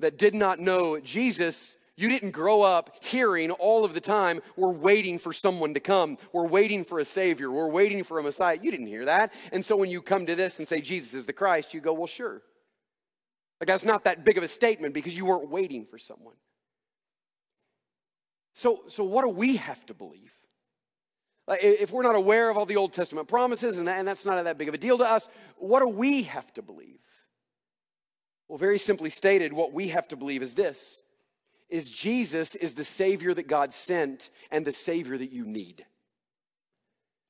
that 0.01 0.19
did 0.19 0.35
not 0.35 0.61
know 0.61 1.01
Jesus, 1.01 1.77
you 1.97 2.09
didn't 2.09 2.33
grow 2.33 2.63
up 2.63 3.03
hearing 3.03 3.51
all 3.53 3.85
of 3.85 3.95
the 3.95 4.01
time, 4.01 4.41
we're 4.57 4.73
waiting 4.73 5.19
for 5.19 5.33
someone 5.33 5.73
to 5.75 5.81
come. 5.81 6.19
We're 6.33 6.47
waiting 6.47 6.85
for 6.85 6.99
a 6.99 7.05
Savior. 7.05 7.51
We're 7.51 7.71
waiting 7.71 8.05
for 8.05 8.19
a 8.19 8.23
Messiah. 8.23 8.59
You 8.61 8.71
didn't 8.71 8.89
hear 8.89 9.07
that. 9.07 9.33
And 9.51 9.65
so 9.65 9.77
when 9.77 9.91
you 9.91 10.03
come 10.03 10.27
to 10.27 10.35
this 10.35 10.59
and 10.59 10.69
say 10.69 10.81
Jesus 10.81 11.15
is 11.15 11.27
the 11.27 11.33
Christ, 11.33 11.73
you 11.73 11.81
go, 11.81 11.95
well, 11.95 12.07
sure. 12.07 12.43
Like 13.61 13.69
that's 13.69 13.85
not 13.85 14.05
that 14.05 14.25
big 14.25 14.37
of 14.37 14.45
a 14.45 14.49
statement 14.49 14.93
because 14.93 15.17
you 15.17 15.25
weren't 15.25 15.49
waiting 15.49 15.87
for 15.87 15.97
someone. 15.97 16.35
So, 18.55 18.83
so 18.89 19.03
what 19.05 19.23
do 19.23 19.31
we 19.31 19.57
have 19.57 19.85
to 19.87 19.95
believe? 19.95 20.33
If 21.49 21.93
we're 21.93 22.03
not 22.03 22.17
aware 22.17 22.51
of 22.51 22.59
all 22.59 22.67
the 22.67 22.77
Old 22.77 22.93
Testament 22.93 23.29
promises 23.29 23.79
and, 23.79 23.87
that, 23.89 23.99
and 23.99 24.07
that's 24.07 24.27
not 24.27 24.43
that 24.43 24.59
big 24.59 24.69
of 24.69 24.75
a 24.75 24.79
deal 24.79 24.99
to 24.99 25.05
us, 25.05 25.29
what 25.57 25.81
do 25.81 25.89
we 25.89 26.25
have 26.25 26.53
to 26.55 26.63
believe? 26.63 27.01
Well, 28.49 28.59
very 28.59 28.79
simply 28.79 29.11
stated, 29.11 29.53
what 29.53 29.73
we 29.73 29.89
have 29.89 30.09
to 30.09 30.17
believe 30.17 30.43
is 30.43 30.55
this 30.55 31.03
is 31.69 31.91
Jesus 31.91 32.55
is 32.55 32.75
the 32.75 32.85
Savior 32.85 33.35
that 33.35 33.49
God 33.49 33.73
sent 33.73 34.31
and 34.51 34.65
the 34.65 34.73
Savior 34.73 35.19
that 35.19 35.33
you 35.33 35.45
need. 35.45 35.85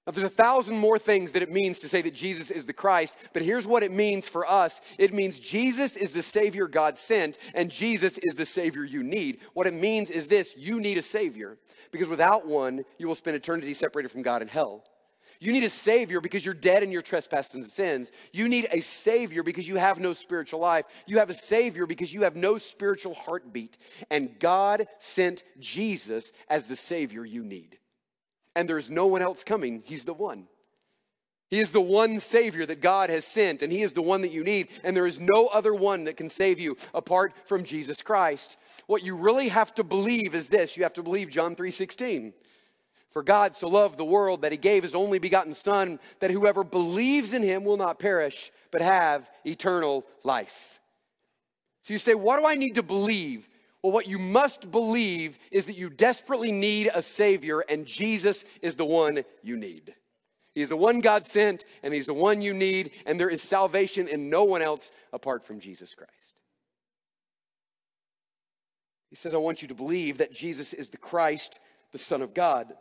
Now, 0.07 0.12
there's 0.12 0.27
a 0.27 0.31
thousand 0.31 0.79
more 0.79 1.01
things 1.01 1.33
that 1.33 1.42
it 1.42 1.51
means 1.51 1.81
to 1.81 1.88
say 1.88 2.01
that 2.03 2.14
Jesus 2.14 2.53
is 2.53 2.64
the 2.64 2.72
Christ, 2.72 3.16
but 3.33 3.42
here's 3.42 3.66
what 3.66 3.83
it 3.83 3.90
means 3.90 4.29
for 4.29 4.49
us 4.49 4.81
it 4.99 5.12
means 5.12 5.40
Jesus 5.40 5.96
is 5.96 6.12
the 6.12 6.22
Savior 6.22 6.68
God 6.68 6.96
sent, 6.96 7.38
and 7.55 7.70
Jesus 7.70 8.18
is 8.18 8.37
the 8.37 8.46
Savior 8.46 8.85
you 8.85 9.03
need. 9.03 9.40
What 9.53 9.66
it 9.66 9.75
means 9.75 10.11
is 10.11 10.29
this 10.29 10.55
you 10.57 10.79
need 10.81 10.96
a 10.96 11.03
Savior, 11.03 11.59
because 11.90 12.09
without 12.09 12.46
one, 12.46 12.85
you 12.99 13.09
will 13.09 13.16
spend 13.16 13.37
eternity 13.37 13.75
separated 13.75 14.11
from 14.11 14.22
God 14.22 14.42
in 14.42 14.49
hell. 14.49 14.85
You 15.40 15.53
need 15.53 15.64
a 15.64 15.70
Savior 15.70 16.20
because 16.20 16.44
you're 16.44 16.55
dead 16.55 16.83
in 16.83 16.90
your 16.90 17.03
trespasses 17.03 17.55
and 17.55 17.64
sins. 17.64 18.11
You 18.33 18.49
need 18.49 18.68
a 18.70 18.81
Savior 18.81 19.42
because 19.42 19.68
you 19.68 19.77
have 19.77 20.01
no 20.01 20.12
spiritual 20.12 20.61
life. 20.61 20.87
You 21.07 21.18
have 21.18 21.31
a 21.31 21.35
Savior 21.35 21.87
because 21.87 22.12
you 22.12 22.22
have 22.22 22.37
no 22.37 22.59
spiritual 22.59 23.14
heartbeat. 23.14 23.77
And 24.11 24.38
God 24.38 24.87
sent 24.99 25.44
Jesus 25.59 26.33
as 26.49 26.66
the 26.66 26.77
Savior 26.77 27.25
you 27.25 27.44
need. 27.44 27.79
And 28.55 28.68
there's 28.68 28.90
no 28.90 29.07
one 29.07 29.22
else 29.22 29.44
coming, 29.44 29.83
He's 29.85 30.05
the 30.05 30.14
one. 30.14 30.49
He 31.49 31.61
is 31.61 31.70
the 31.70 31.81
one 31.81 32.18
Savior 32.18 32.66
that 32.66 32.81
God 32.81 33.09
has 33.09 33.25
sent, 33.25 33.62
and 33.62 33.70
He 33.70 33.83
is 33.83 33.92
the 33.92 34.03
one 34.03 34.22
that 34.22 34.33
you 34.33 34.42
need. 34.42 34.68
And 34.83 34.96
there 34.96 35.07
is 35.07 35.20
no 35.20 35.46
other 35.46 35.75
one 35.75 36.05
that 36.05 36.16
can 36.16 36.29
save 36.29 36.59
you 36.59 36.77
apart 36.92 37.35
from 37.44 37.62
Jesus 37.62 38.03
Christ. 38.03 38.57
What 38.87 39.05
you 39.05 39.16
really 39.16 39.49
have 39.49 39.72
to 39.75 39.85
believe 39.85 40.35
is 40.35 40.49
this 40.49 40.77
you 40.77 40.83
have 40.83 40.94
to 40.94 41.05
believe 41.05 41.31
John 41.31 41.55
3 41.55 41.70
16. 41.70 42.33
For 43.16 43.22
God 43.22 43.57
so 43.57 43.68
loved 43.68 43.96
the 43.96 44.05
world 44.05 44.42
that 44.42 44.52
he 44.52 44.59
gave 44.59 44.83
his 44.83 44.94
only 44.94 45.18
begotten 45.18 45.55
Son, 45.55 45.98
that 46.20 46.31
whoever 46.31 46.62
believes 46.62 47.33
in 47.33 47.42
him 47.42 47.64
will 47.64 47.79
not 47.79 47.98
perish, 47.98 48.52
but 48.70 48.83
have 48.83 49.31
eternal 49.42 50.05
life. 50.22 50.83
So 51.81 51.94
you 51.94 51.98
say, 51.98 52.12
What 52.12 52.38
do 52.38 52.44
I 52.44 52.57
need 52.57 52.74
to 52.74 52.83
believe? 52.83 53.48
Well, 53.83 53.92
what 53.92 54.07
you 54.07 54.18
must 54.18 54.70
believe 54.70 55.38
is 55.50 55.64
that 55.64 55.79
you 55.79 55.88
desperately 55.88 56.52
need 56.52 56.90
a 56.94 57.00
Savior, 57.00 57.61
and 57.70 57.87
Jesus 57.87 58.44
is 58.61 58.74
the 58.74 58.85
one 58.85 59.22
you 59.42 59.57
need. 59.57 59.94
He's 60.55 60.68
the 60.68 60.76
one 60.76 61.00
God 61.00 61.24
sent, 61.24 61.64
and 61.83 61.94
He's 61.94 62.05
the 62.05 62.12
one 62.12 62.42
you 62.42 62.52
need, 62.52 62.90
and 63.07 63.18
there 63.18 63.31
is 63.31 63.40
salvation 63.40 64.09
in 64.09 64.29
no 64.29 64.44
one 64.44 64.61
else 64.61 64.92
apart 65.14 65.42
from 65.42 65.59
Jesus 65.59 65.94
Christ. 65.94 66.35
He 69.09 69.16
says, 69.16 69.33
I 69.33 69.38
want 69.38 69.62
you 69.62 69.68
to 69.68 69.74
believe 69.74 70.18
that 70.18 70.35
Jesus 70.35 70.74
is 70.74 70.90
the 70.90 70.98
Christ, 70.98 71.61
the 71.92 71.98
Son 71.98 72.20
of 72.20 72.35
God 72.35 72.74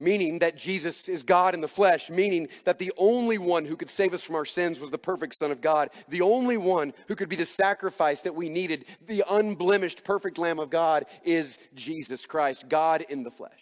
meaning 0.00 0.40
that 0.40 0.56
Jesus 0.56 1.08
is 1.08 1.22
God 1.22 1.54
in 1.54 1.60
the 1.60 1.68
flesh, 1.68 2.10
meaning 2.10 2.48
that 2.64 2.78
the 2.78 2.92
only 2.96 3.38
one 3.38 3.64
who 3.64 3.76
could 3.76 3.88
save 3.88 4.12
us 4.12 4.24
from 4.24 4.34
our 4.34 4.44
sins 4.44 4.80
was 4.80 4.90
the 4.90 4.98
perfect 4.98 5.34
Son 5.34 5.50
of 5.50 5.60
God, 5.60 5.90
the 6.08 6.20
only 6.20 6.56
one 6.56 6.92
who 7.08 7.16
could 7.16 7.28
be 7.28 7.36
the 7.36 7.46
sacrifice 7.46 8.20
that 8.22 8.34
we 8.34 8.48
needed, 8.48 8.84
the 9.06 9.24
unblemished, 9.28 10.04
perfect 10.04 10.38
Lamb 10.38 10.58
of 10.58 10.70
God 10.70 11.06
is 11.24 11.58
Jesus 11.74 12.26
Christ, 12.26 12.68
God 12.68 13.04
in 13.08 13.22
the 13.22 13.30
flesh. 13.30 13.52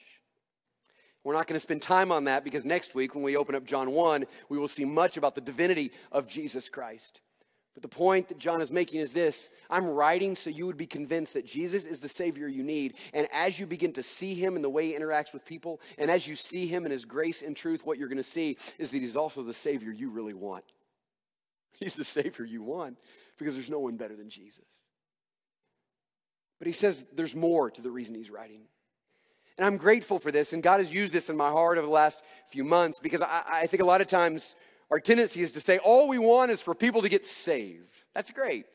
We're 1.25 1.35
not 1.35 1.47
going 1.47 1.57
to 1.57 1.61
spend 1.61 1.83
time 1.83 2.11
on 2.11 2.25
that 2.25 2.43
because 2.43 2.65
next 2.65 2.95
week, 2.95 3.15
when 3.15 3.23
we 3.23 3.37
open 3.37 3.55
up 3.55 3.65
John 3.65 3.93
1, 3.93 4.25
we 4.49 4.59
will 4.59 4.69
see 4.69 4.85
much 4.85 5.17
about 5.17 5.37
the 5.37 5.41
divinity 5.41 5.93
of 6.11 6.27
Jesus 6.27 6.69
Christ. 6.69 7.21
But 7.75 7.83
the 7.83 7.89
point 7.89 8.29
that 8.29 8.39
John 8.39 8.61
is 8.61 8.71
making 8.71 9.01
is 9.01 9.13
this 9.13 9.51
I'm 9.71 9.87
writing 9.87 10.37
so 10.37 10.51
you 10.51 10.67
would 10.67 10.77
be 10.77 10.87
convinced 10.87 11.35
that 11.35 11.47
Jesus 11.47 11.87
is 11.87 12.01
the 12.01 12.09
Savior 12.09 12.47
you 12.47 12.63
need. 12.63 12.95
And 13.15 13.27
as 13.33 13.59
you 13.59 13.67
begin 13.67 13.93
to 13.95 14.03
see 14.03 14.35
Him 14.35 14.57
in 14.57 14.63
the 14.63 14.71
way 14.71 14.89
He 14.89 14.99
interacts 14.99 15.33
with 15.33 15.45
people, 15.45 15.81
and 15.97 16.11
as 16.11 16.27
you 16.27 16.37
see 16.37 16.67
Him 16.67 16.85
in 16.85 16.93
His 16.93 17.05
grace 17.05 17.41
and 17.41 17.57
truth, 17.57 17.87
what 17.87 17.99
you're 17.99 18.09
going 18.09 18.19
to 18.19 18.23
see 18.23 18.59
is 18.79 18.91
that 18.91 18.99
He's 18.99 19.17
also 19.17 19.43
the 19.43 19.55
Savior 19.55 19.91
you 19.91 20.11
really 20.11 20.35
want. 20.35 20.65
He's 21.73 21.95
the 21.95 22.05
Savior 22.05 22.45
you 22.45 22.63
want 22.63 22.99
because 23.39 23.55
there's 23.55 23.71
no 23.71 23.81
one 23.81 23.97
better 23.97 24.17
than 24.17 24.29
Jesus. 24.29 24.67
But 26.59 26.67
He 26.67 26.73
says 26.73 27.07
there's 27.15 27.35
more 27.35 27.71
to 27.71 27.81
the 27.81 27.91
reason 27.91 28.15
He's 28.15 28.31
writing. 28.31 28.63
And 29.59 29.67
I'm 29.67 29.77
grateful 29.77 30.19
for 30.19 30.31
this, 30.31 30.53
and 30.53 30.63
God 30.63 30.81
has 30.81 30.93
used 30.93 31.13
this 31.13 31.29
in 31.29 31.37
my 31.37 31.51
heart 31.51 31.77
over 31.77 31.87
the 31.87 31.93
last 31.93 32.23
few 32.51 32.65
months 32.65 32.99
because 32.99 33.21
I, 33.21 33.43
I 33.47 33.67
think 33.67 33.83
a 33.83 33.87
lot 33.87 34.01
of 34.01 34.07
times 34.07 34.57
our 34.93 35.01
tendency 35.01 35.41
is 35.41 35.53
to 35.53 35.61
say 35.61 35.79
all 35.79 36.07
we 36.07 36.19
want 36.19 36.51
is 36.51 36.61
for 36.61 36.75
people 36.75 37.01
to 37.01 37.09
get 37.09 37.25
saved. 37.25 38.05
That's 38.15 38.31
great. 38.31 38.67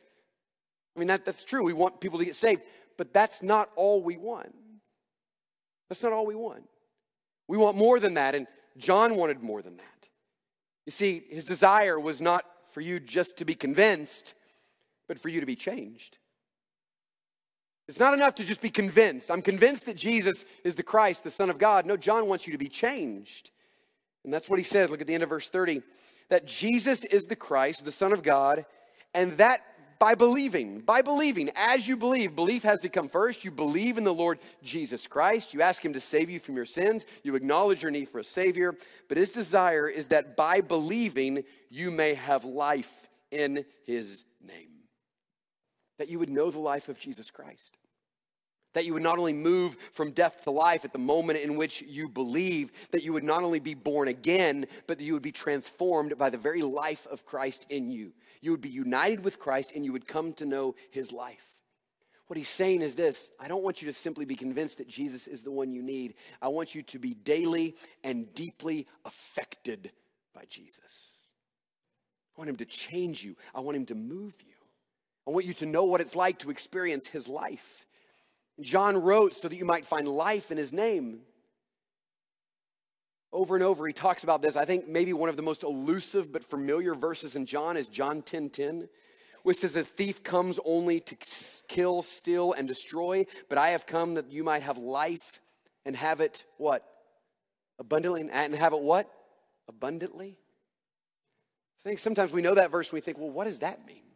I 0.95 0.99
mean, 0.99 1.09
that, 1.09 1.25
that's 1.25 1.43
true. 1.43 1.63
We 1.63 1.73
want 1.73 2.01
people 2.01 2.17
to 2.17 2.25
get 2.25 2.35
saved, 2.35 2.63
but 2.97 3.13
that's 3.13 3.43
not 3.43 3.69
all 3.75 4.01
we 4.01 4.17
want. 4.17 4.55
That's 5.89 6.01
not 6.01 6.13
all 6.13 6.25
we 6.25 6.33
want. 6.33 6.63
We 7.47 7.55
want 7.55 7.77
more 7.77 7.99
than 7.99 8.15
that. 8.15 8.33
And 8.33 8.47
John 8.79 9.15
wanted 9.15 9.43
more 9.43 9.61
than 9.61 9.77
that. 9.77 10.09
You 10.87 10.91
see, 10.91 11.23
his 11.29 11.45
desire 11.45 11.99
was 11.99 12.19
not 12.19 12.43
for 12.71 12.81
you 12.81 12.99
just 12.99 13.37
to 13.37 13.45
be 13.45 13.53
convinced, 13.53 14.33
but 15.07 15.19
for 15.19 15.29
you 15.29 15.39
to 15.39 15.45
be 15.45 15.55
changed. 15.55 16.17
It's 17.87 17.99
not 17.99 18.15
enough 18.15 18.33
to 18.35 18.43
just 18.43 18.61
be 18.61 18.71
convinced. 18.71 19.29
I'm 19.29 19.43
convinced 19.43 19.85
that 19.85 19.95
Jesus 19.95 20.45
is 20.63 20.73
the 20.73 20.83
Christ, 20.83 21.23
the 21.23 21.29
Son 21.29 21.51
of 21.51 21.59
God. 21.59 21.85
No, 21.85 21.95
John 21.95 22.27
wants 22.27 22.47
you 22.47 22.53
to 22.53 22.57
be 22.57 22.69
changed. 22.69 23.51
And 24.23 24.33
that's 24.33 24.49
what 24.49 24.57
he 24.57 24.63
says. 24.63 24.89
Look 24.89 24.99
at 24.99 25.07
the 25.07 25.13
end 25.13 25.23
of 25.23 25.29
verse 25.29 25.47
30 25.47 25.83
that 26.29 26.45
Jesus 26.45 27.05
is 27.05 27.25
the 27.25 27.35
Christ, 27.35 27.85
the 27.85 27.91
Son 27.91 28.13
of 28.13 28.23
God, 28.23 28.65
and 29.13 29.33
that 29.33 29.61
by 29.99 30.13
believing, 30.13 30.81
by 30.81 31.01
believing, 31.01 31.49
as 31.55 31.87
you 31.87 31.97
believe, 31.97 32.35
belief 32.35 32.63
has 32.63 32.81
to 32.81 32.89
come 32.89 33.07
first. 33.07 33.43
You 33.43 33.49
believe 33.49 33.97
in 33.97 34.03
the 34.03 34.13
Lord 34.13 34.37
Jesus 34.61 35.07
Christ. 35.07 35.53
You 35.53 35.61
ask 35.61 35.83
Him 35.83 35.93
to 35.93 35.99
save 35.99 36.29
you 36.29 36.39
from 36.39 36.55
your 36.55 36.65
sins. 36.65 37.05
You 37.23 37.35
acknowledge 37.35 37.81
your 37.81 37.91
need 37.91 38.09
for 38.09 38.19
a 38.19 38.23
Savior. 38.23 38.75
But 39.07 39.17
His 39.17 39.31
desire 39.31 39.87
is 39.87 40.09
that 40.09 40.37
by 40.37 40.61
believing, 40.61 41.43
you 41.69 41.89
may 41.89 42.13
have 42.13 42.45
life 42.45 43.09
in 43.31 43.65
His 43.85 44.23
name. 44.45 44.69
That 45.97 46.09
you 46.09 46.19
would 46.19 46.29
know 46.29 46.51
the 46.51 46.59
life 46.59 46.89
of 46.89 46.99
Jesus 46.99 47.31
Christ 47.31 47.76
that 48.77 48.85
you 48.85 48.93
would 48.93 49.01
not 49.01 49.17
only 49.17 49.33
move 49.33 49.75
from 49.91 50.11
death 50.11 50.43
to 50.43 50.51
life 50.51 50.85
at 50.85 50.93
the 50.93 50.99
moment 50.99 51.39
in 51.39 51.57
which 51.57 51.81
you 51.81 52.07
believe, 52.07 52.71
that 52.91 53.01
you 53.01 53.11
would 53.11 53.23
not 53.23 53.41
only 53.41 53.59
be 53.59 53.73
born 53.73 54.07
again, 54.07 54.67
but 54.85 54.99
that 54.99 55.03
you 55.03 55.13
would 55.13 55.23
be 55.23 55.31
transformed 55.31 56.15
by 56.15 56.29
the 56.29 56.37
very 56.37 56.61
life 56.61 57.07
of 57.09 57.25
Christ 57.25 57.65
in 57.71 57.89
you. 57.89 58.13
You 58.39 58.51
would 58.51 58.61
be 58.61 58.69
united 58.69 59.23
with 59.23 59.39
Christ 59.39 59.71
and 59.75 59.83
you 59.83 59.91
would 59.93 60.07
come 60.07 60.31
to 60.33 60.45
know 60.45 60.75
his 60.91 61.11
life. 61.11 61.57
What 62.27 62.37
he's 62.37 62.49
saying 62.49 62.83
is 62.83 62.93
this 62.93 63.31
I 63.39 63.47
don't 63.47 63.63
want 63.63 63.81
you 63.81 63.87
to 63.87 63.93
simply 63.97 64.25
be 64.25 64.35
convinced 64.35 64.77
that 64.77 64.87
Jesus 64.87 65.25
is 65.25 65.41
the 65.41 65.49
one 65.49 65.71
you 65.71 65.81
need. 65.81 66.13
I 66.39 66.49
want 66.49 66.75
you 66.75 66.83
to 66.83 66.99
be 66.99 67.15
daily 67.15 67.75
and 68.03 68.31
deeply 68.35 68.85
affected 69.05 69.91
by 70.35 70.43
Jesus. 70.47 71.15
I 72.37 72.41
want 72.41 72.51
him 72.51 72.57
to 72.57 72.65
change 72.65 73.23
you, 73.23 73.37
I 73.55 73.61
want 73.61 73.75
him 73.75 73.87
to 73.87 73.95
move 73.95 74.35
you. 74.45 74.53
I 75.27 75.31
want 75.31 75.47
you 75.47 75.55
to 75.55 75.65
know 75.65 75.85
what 75.85 75.99
it's 75.99 76.15
like 76.15 76.37
to 76.39 76.51
experience 76.51 77.07
his 77.07 77.27
life. 77.27 77.86
John 78.61 78.97
wrote 78.97 79.35
so 79.35 79.47
that 79.47 79.55
you 79.55 79.65
might 79.65 79.85
find 79.85 80.07
life 80.07 80.51
in 80.51 80.57
his 80.57 80.73
name. 80.73 81.21
Over 83.31 83.55
and 83.55 83.63
over, 83.63 83.85
he 83.85 83.93
talks 83.93 84.23
about 84.23 84.41
this. 84.41 84.55
I 84.55 84.65
think 84.65 84.87
maybe 84.87 85.13
one 85.13 85.29
of 85.29 85.35
the 85.35 85.43
most 85.43 85.63
elusive 85.63 86.31
but 86.31 86.43
familiar 86.43 86.95
verses 86.95 87.35
in 87.35 87.45
John 87.45 87.77
is 87.77 87.87
John 87.87 88.21
10 88.21 88.49
10, 88.49 88.89
which 89.43 89.57
says, 89.57 89.75
A 89.75 89.83
thief 89.83 90.23
comes 90.23 90.59
only 90.65 90.99
to 91.01 91.15
kill, 91.67 92.01
steal, 92.01 92.53
and 92.53 92.67
destroy, 92.67 93.25
but 93.49 93.57
I 93.57 93.69
have 93.69 93.85
come 93.85 94.15
that 94.15 94.31
you 94.31 94.43
might 94.43 94.63
have 94.63 94.77
life 94.77 95.41
and 95.85 95.95
have 95.95 96.21
it 96.21 96.45
what? 96.57 96.83
Abundantly. 97.79 98.27
And 98.31 98.55
have 98.55 98.73
it 98.73 98.81
what? 98.81 99.11
Abundantly. 99.67 100.37
I 101.79 101.89
think 101.89 101.99
sometimes 101.99 102.31
we 102.31 102.41
know 102.41 102.55
that 102.55 102.71
verse 102.71 102.89
and 102.89 102.93
we 102.93 103.01
think, 103.01 103.17
well, 103.17 103.29
what 103.29 103.45
does 103.45 103.59
that 103.59 103.85
mean? 103.85 104.06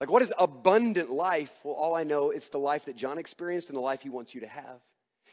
Like, 0.00 0.10
what 0.10 0.22
is 0.22 0.32
abundant 0.38 1.10
life? 1.10 1.60
Well, 1.64 1.74
all 1.74 1.96
I 1.96 2.04
know 2.04 2.30
it's 2.30 2.50
the 2.50 2.58
life 2.58 2.84
that 2.84 2.96
John 2.96 3.18
experienced 3.18 3.68
and 3.68 3.76
the 3.76 3.82
life 3.82 4.02
he 4.02 4.10
wants 4.10 4.34
you 4.34 4.40
to 4.42 4.46
have. 4.46 4.80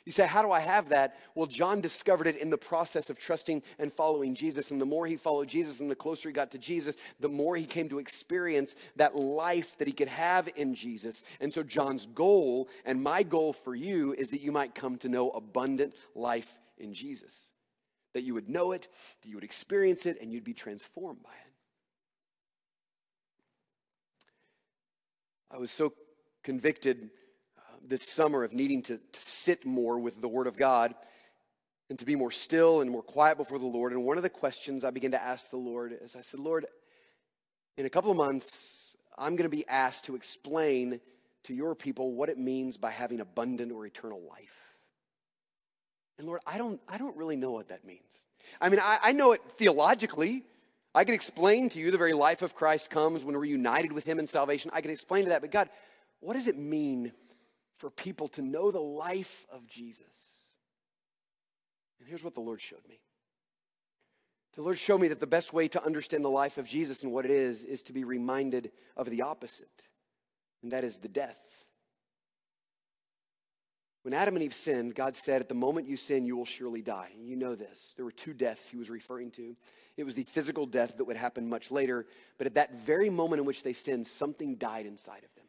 You 0.06 0.12
say, 0.12 0.28
How 0.28 0.44
do 0.44 0.52
I 0.52 0.60
have 0.60 0.90
that? 0.90 1.18
Well, 1.34 1.48
John 1.48 1.82
discovered 1.82 2.28
it 2.28 2.38
in 2.38 2.52
the 2.52 2.58
process 2.58 3.10
of 3.10 3.18
trusting 3.18 3.64
and 3.80 3.92
following 3.92 4.36
Jesus. 4.36 4.70
And 4.70 4.80
the 4.80 4.86
more 4.86 5.08
he 5.08 5.18
followed 5.18 5.48
Jesus 5.48 5.80
and 5.80 5.90
the 5.90 5.96
closer 5.96 6.30
he 6.30 6.34
got 6.34 6.52
to 6.52 6.60
Jesus, 6.60 6.96
the 7.20 7.30
more 7.30 7.56
he 7.56 7.66
came 7.66 7.90
to 7.90 8.00
experience 8.00 8.76
that 8.96 9.16
life 9.16 9.78
that 9.78 9.88
he 9.88 9.94
could 9.94 10.08
have 10.08 10.48
in 10.56 10.76
Jesus. 10.76 11.24
And 11.40 11.52
so, 11.52 11.64
John's 11.64 12.06
goal 12.06 12.70
and 12.86 13.02
my 13.02 13.24
goal 13.24 13.52
for 13.52 13.76
you 13.76 14.14
is 14.14 14.30
that 14.30 14.42
you 14.42 14.52
might 14.52 14.76
come 14.76 14.98
to 14.98 15.10
know 15.10 15.32
abundant 15.32 15.96
life 16.14 16.60
in 16.78 16.94
Jesus. 16.94 17.52
That 18.14 18.24
you 18.24 18.36
would 18.36 18.48
know 18.48 18.72
it, 18.74 18.88
that 19.22 19.28
you 19.28 19.36
would 19.36 19.44
experience 19.44 20.06
it, 20.06 20.22
and 20.22 20.32
you'd 20.32 20.44
be 20.44 20.54
transformed 20.54 21.24
by 21.24 21.32
it. 21.32 21.45
I 25.56 25.58
was 25.58 25.72
so 25.72 25.94
convicted 26.44 27.12
uh, 27.58 27.62
this 27.88 28.04
summer 28.04 28.44
of 28.44 28.52
needing 28.52 28.82
to, 28.84 28.98
to 28.98 29.20
sit 29.22 29.66
more 29.66 29.98
with 29.98 30.20
the 30.20 30.28
Word 30.28 30.48
of 30.48 30.58
God 30.58 30.94
and 31.90 31.98
to 31.98 32.04
be 32.04 32.16
more 32.16 32.30
still 32.30 32.82
and 32.82 32.92
more 32.92 33.02
quiet 33.02 33.38
before 33.38 33.58
the 33.58 33.66
Lord. 33.66 33.94
And 33.94 34.04
one 34.04 34.18
of 34.18 34.24
the 34.24 34.30
questions 34.30 34.84
I 34.84 34.92
began 34.92 35.12
to 35.12 35.22
ask 35.22 35.50
the 35.50 35.56
Lord 35.56 35.98
is 36.02 36.14
I 36.14 36.20
said, 36.20 36.42
Lord, 36.42 36.66
in 37.78 37.86
a 37.86 37.90
couple 37.90 38.12
of 38.12 38.18
months, 38.18 38.98
I'm 39.18 39.38
going 39.38 39.50
to 39.50 39.56
be 39.58 39.66
asked 39.70 40.04
to 40.06 40.16
explain 40.18 41.00
to 41.44 41.54
your 41.54 41.74
people 41.74 42.12
what 42.12 42.28
it 42.28 42.38
means 42.38 42.76
by 42.76 42.92
having 42.92 43.22
abundant 43.22 43.72
or 43.72 43.86
eternal 43.86 44.22
life. 44.30 44.76
And 46.18 46.28
Lord, 46.28 46.42
I 46.46 46.58
don't, 46.58 46.82
I 46.86 46.98
don't 46.98 47.16
really 47.16 47.38
know 47.38 47.52
what 47.52 47.70
that 47.70 47.86
means. 47.86 48.24
I 48.60 48.68
mean, 48.68 48.82
I, 48.84 49.00
I 49.02 49.12
know 49.14 49.32
it 49.32 49.42
theologically. 49.52 50.44
I 50.96 51.04
can 51.04 51.14
explain 51.14 51.68
to 51.70 51.80
you 51.80 51.92
the 51.92 51.98
very 51.98 52.14
life 52.14 52.42
of 52.42 52.56
Christ 52.56 52.90
comes 52.90 53.26
when 53.26 53.36
we're 53.36 53.44
united 53.44 53.92
with 53.92 54.08
Him 54.08 54.18
in 54.18 54.28
salvation. 54.28 54.72
I 54.74 54.80
can 54.80 54.92
explain 54.92 55.26
to 55.26 55.30
that, 55.32 55.42
but 55.42 55.52
God, 55.52 55.70
what 56.22 56.36
does 56.36 56.48
it 56.48 56.58
mean 56.58 57.12
for 57.76 57.90
people 57.90 58.30
to 58.30 58.42
know 58.42 58.72
the 58.72 58.80
life 58.80 59.46
of 59.52 59.68
Jesus? 59.68 60.06
And 62.00 62.08
here's 62.08 62.24
what 62.24 62.34
the 62.34 62.40
Lord 62.40 62.62
showed 62.62 62.88
me. 62.88 63.02
The 64.56 64.62
Lord 64.62 64.78
showed 64.78 65.02
me 65.02 65.10
that 65.10 65.20
the 65.20 65.28
best 65.28 65.52
way 65.52 65.68
to 65.68 65.84
understand 65.84 66.24
the 66.24 66.30
life 66.30 66.58
of 66.58 66.66
Jesus 66.66 67.04
and 67.04 67.12
what 67.12 67.26
it 67.26 67.32
is 67.32 67.66
is 67.66 67.82
to 67.84 67.94
be 67.94 68.06
reminded 68.06 68.72
of 68.96 69.10
the 69.10 69.22
opposite, 69.22 69.90
and 70.64 70.72
that 70.72 70.86
is 70.86 71.00
the 71.00 71.10
death. 71.10 71.66
When 74.06 74.14
Adam 74.14 74.36
and 74.36 74.44
Eve 74.44 74.54
sinned, 74.54 74.94
God 74.94 75.16
said, 75.16 75.42
At 75.42 75.50
the 75.50 75.56
moment 75.56 75.88
you 75.88 75.98
sin, 75.98 76.28
you 76.28 76.38
will 76.38 76.46
surely 76.46 76.84
die. 76.84 77.10
You 77.20 77.36
know 77.36 77.56
this. 77.56 77.96
There 77.96 78.06
were 78.06 78.12
two 78.12 78.36
deaths 78.36 78.70
he 78.70 78.78
was 78.78 78.88
referring 78.88 79.32
to. 79.32 79.56
It 79.98 80.04
was 80.04 80.14
the 80.14 80.26
physical 80.26 80.68
death 80.68 80.98
that 80.98 81.06
would 81.06 81.18
happen 81.18 81.50
much 81.50 81.72
later. 81.72 82.06
But 82.38 82.46
at 82.46 82.54
that 82.54 82.76
very 82.76 83.10
moment 83.10 83.40
in 83.40 83.48
which 83.48 83.64
they 83.64 83.74
sinned, 83.74 84.06
something 84.06 84.58
died 84.58 84.86
inside 84.86 85.24
of 85.24 85.34
them. 85.34 85.46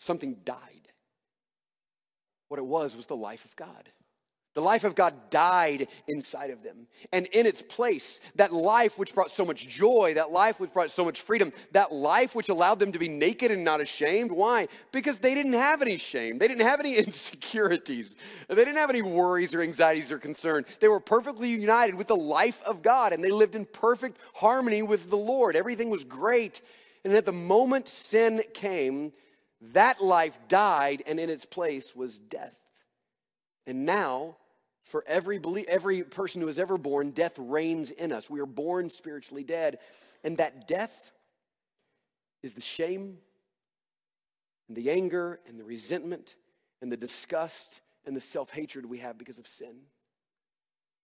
Something 0.00 0.38
died. 0.44 0.88
What 2.48 2.58
it 2.58 2.66
was 2.66 2.96
was 2.96 3.06
the 3.06 3.14
life 3.14 3.44
of 3.44 3.54
God. 3.54 3.90
The 4.54 4.60
life 4.60 4.84
of 4.84 4.94
God 4.94 5.30
died 5.30 5.88
inside 6.06 6.50
of 6.50 6.62
them. 6.62 6.86
And 7.10 7.26
in 7.28 7.46
its 7.46 7.62
place, 7.62 8.20
that 8.34 8.52
life 8.52 8.98
which 8.98 9.14
brought 9.14 9.30
so 9.30 9.46
much 9.46 9.66
joy, 9.66 10.12
that 10.14 10.30
life 10.30 10.60
which 10.60 10.74
brought 10.74 10.90
so 10.90 11.06
much 11.06 11.22
freedom, 11.22 11.52
that 11.70 11.90
life 11.90 12.34
which 12.34 12.50
allowed 12.50 12.78
them 12.78 12.92
to 12.92 12.98
be 12.98 13.08
naked 13.08 13.50
and 13.50 13.64
not 13.64 13.80
ashamed. 13.80 14.30
Why? 14.30 14.68
Because 14.92 15.18
they 15.18 15.34
didn't 15.34 15.54
have 15.54 15.80
any 15.80 15.96
shame. 15.96 16.36
They 16.36 16.48
didn't 16.48 16.66
have 16.66 16.80
any 16.80 16.96
insecurities. 16.98 18.14
They 18.48 18.54
didn't 18.56 18.76
have 18.76 18.90
any 18.90 19.00
worries 19.00 19.54
or 19.54 19.62
anxieties 19.62 20.12
or 20.12 20.18
concern. 20.18 20.66
They 20.80 20.88
were 20.88 21.00
perfectly 21.00 21.48
united 21.48 21.94
with 21.94 22.08
the 22.08 22.16
life 22.16 22.62
of 22.64 22.82
God 22.82 23.14
and 23.14 23.24
they 23.24 23.30
lived 23.30 23.54
in 23.54 23.64
perfect 23.64 24.18
harmony 24.34 24.82
with 24.82 25.08
the 25.08 25.16
Lord. 25.16 25.56
Everything 25.56 25.88
was 25.88 26.04
great. 26.04 26.60
And 27.04 27.14
at 27.14 27.24
the 27.24 27.32
moment 27.32 27.88
sin 27.88 28.42
came, 28.52 29.12
that 29.62 30.02
life 30.02 30.38
died 30.48 31.02
and 31.06 31.18
in 31.18 31.30
its 31.30 31.46
place 31.46 31.96
was 31.96 32.18
death. 32.18 32.56
And 33.66 33.86
now, 33.86 34.36
for 34.82 35.04
every, 35.06 35.40
every 35.68 36.02
person 36.02 36.40
who 36.40 36.48
is 36.48 36.58
ever 36.58 36.76
born, 36.76 37.10
death 37.10 37.34
reigns 37.38 37.90
in 37.90 38.12
us. 38.12 38.28
We 38.28 38.40
are 38.40 38.46
born 38.46 38.90
spiritually 38.90 39.44
dead. 39.44 39.78
And 40.24 40.38
that 40.38 40.66
death 40.66 41.12
is 42.42 42.54
the 42.54 42.60
shame 42.60 43.18
and 44.68 44.76
the 44.76 44.90
anger 44.90 45.40
and 45.46 45.58
the 45.58 45.64
resentment 45.64 46.34
and 46.80 46.90
the 46.90 46.96
disgust 46.96 47.80
and 48.04 48.16
the 48.16 48.20
self 48.20 48.50
hatred 48.50 48.86
we 48.86 48.98
have 48.98 49.18
because 49.18 49.38
of 49.38 49.46
sin. 49.46 49.76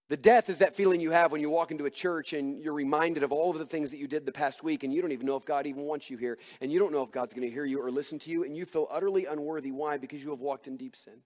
The 0.09 0.17
death 0.17 0.49
is 0.49 0.59
that 0.59 0.75
feeling 0.75 1.01
you 1.01 1.11
have 1.11 1.33
when 1.33 1.43
you 1.43 1.51
walk 1.51 1.71
into 1.71 1.85
a 1.85 1.91
church 1.91 2.33
and 2.33 2.63
you're 2.63 2.73
reminded 2.73 3.23
of 3.23 3.31
all 3.31 3.51
of 3.51 3.59
the 3.59 3.67
things 3.67 3.91
that 3.91 3.99
you 3.99 4.09
did 4.09 4.25
the 4.25 4.33
past 4.33 4.65
week 4.65 4.83
and 4.83 4.93
you 4.93 5.03
don't 5.03 5.13
even 5.13 5.27
know 5.27 5.37
if 5.37 5.45
God 5.45 5.67
even 5.67 5.83
wants 5.83 6.09
you 6.09 6.17
here 6.17 6.39
and 6.63 6.73
you 6.73 6.79
don't 6.79 6.93
know 6.93 7.03
if 7.03 7.11
God's 7.11 7.35
going 7.35 7.47
to 7.47 7.53
hear 7.53 7.67
you 7.67 7.83
or 7.83 7.91
listen 7.91 8.19
to 8.21 8.31
you 8.31 8.43
and 8.43 8.57
you 8.57 8.65
feel 8.65 8.89
utterly 8.91 9.27
unworthy. 9.27 9.71
Why? 9.71 9.99
Because 9.99 10.25
you 10.25 10.31
have 10.31 10.41
walked 10.41 10.67
in 10.67 10.79
deep 10.79 10.97
sin 10.97 11.21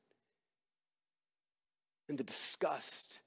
and 2.08 2.18
the 2.18 2.24
disgust 2.24 3.20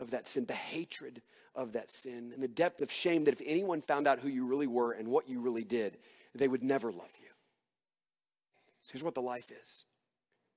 of 0.00 0.10
that 0.10 0.26
sin, 0.26 0.46
the 0.46 0.54
hatred 0.54 1.22
of 1.54 1.72
that 1.72 1.90
sin, 1.90 2.32
and 2.34 2.42
the 2.42 2.48
depth 2.48 2.80
of 2.80 2.90
shame 2.90 3.24
that 3.24 3.34
if 3.34 3.42
anyone 3.46 3.80
found 3.80 4.06
out 4.06 4.20
who 4.20 4.28
you 4.28 4.46
really 4.46 4.66
were 4.66 4.92
and 4.92 5.08
what 5.08 5.28
you 5.28 5.40
really 5.40 5.64
did, 5.64 5.98
they 6.34 6.48
would 6.48 6.62
never 6.62 6.92
love 6.92 7.12
you. 7.20 7.28
So 8.82 8.92
here's 8.92 9.02
what 9.02 9.14
the 9.14 9.22
life 9.22 9.50
is 9.50 9.84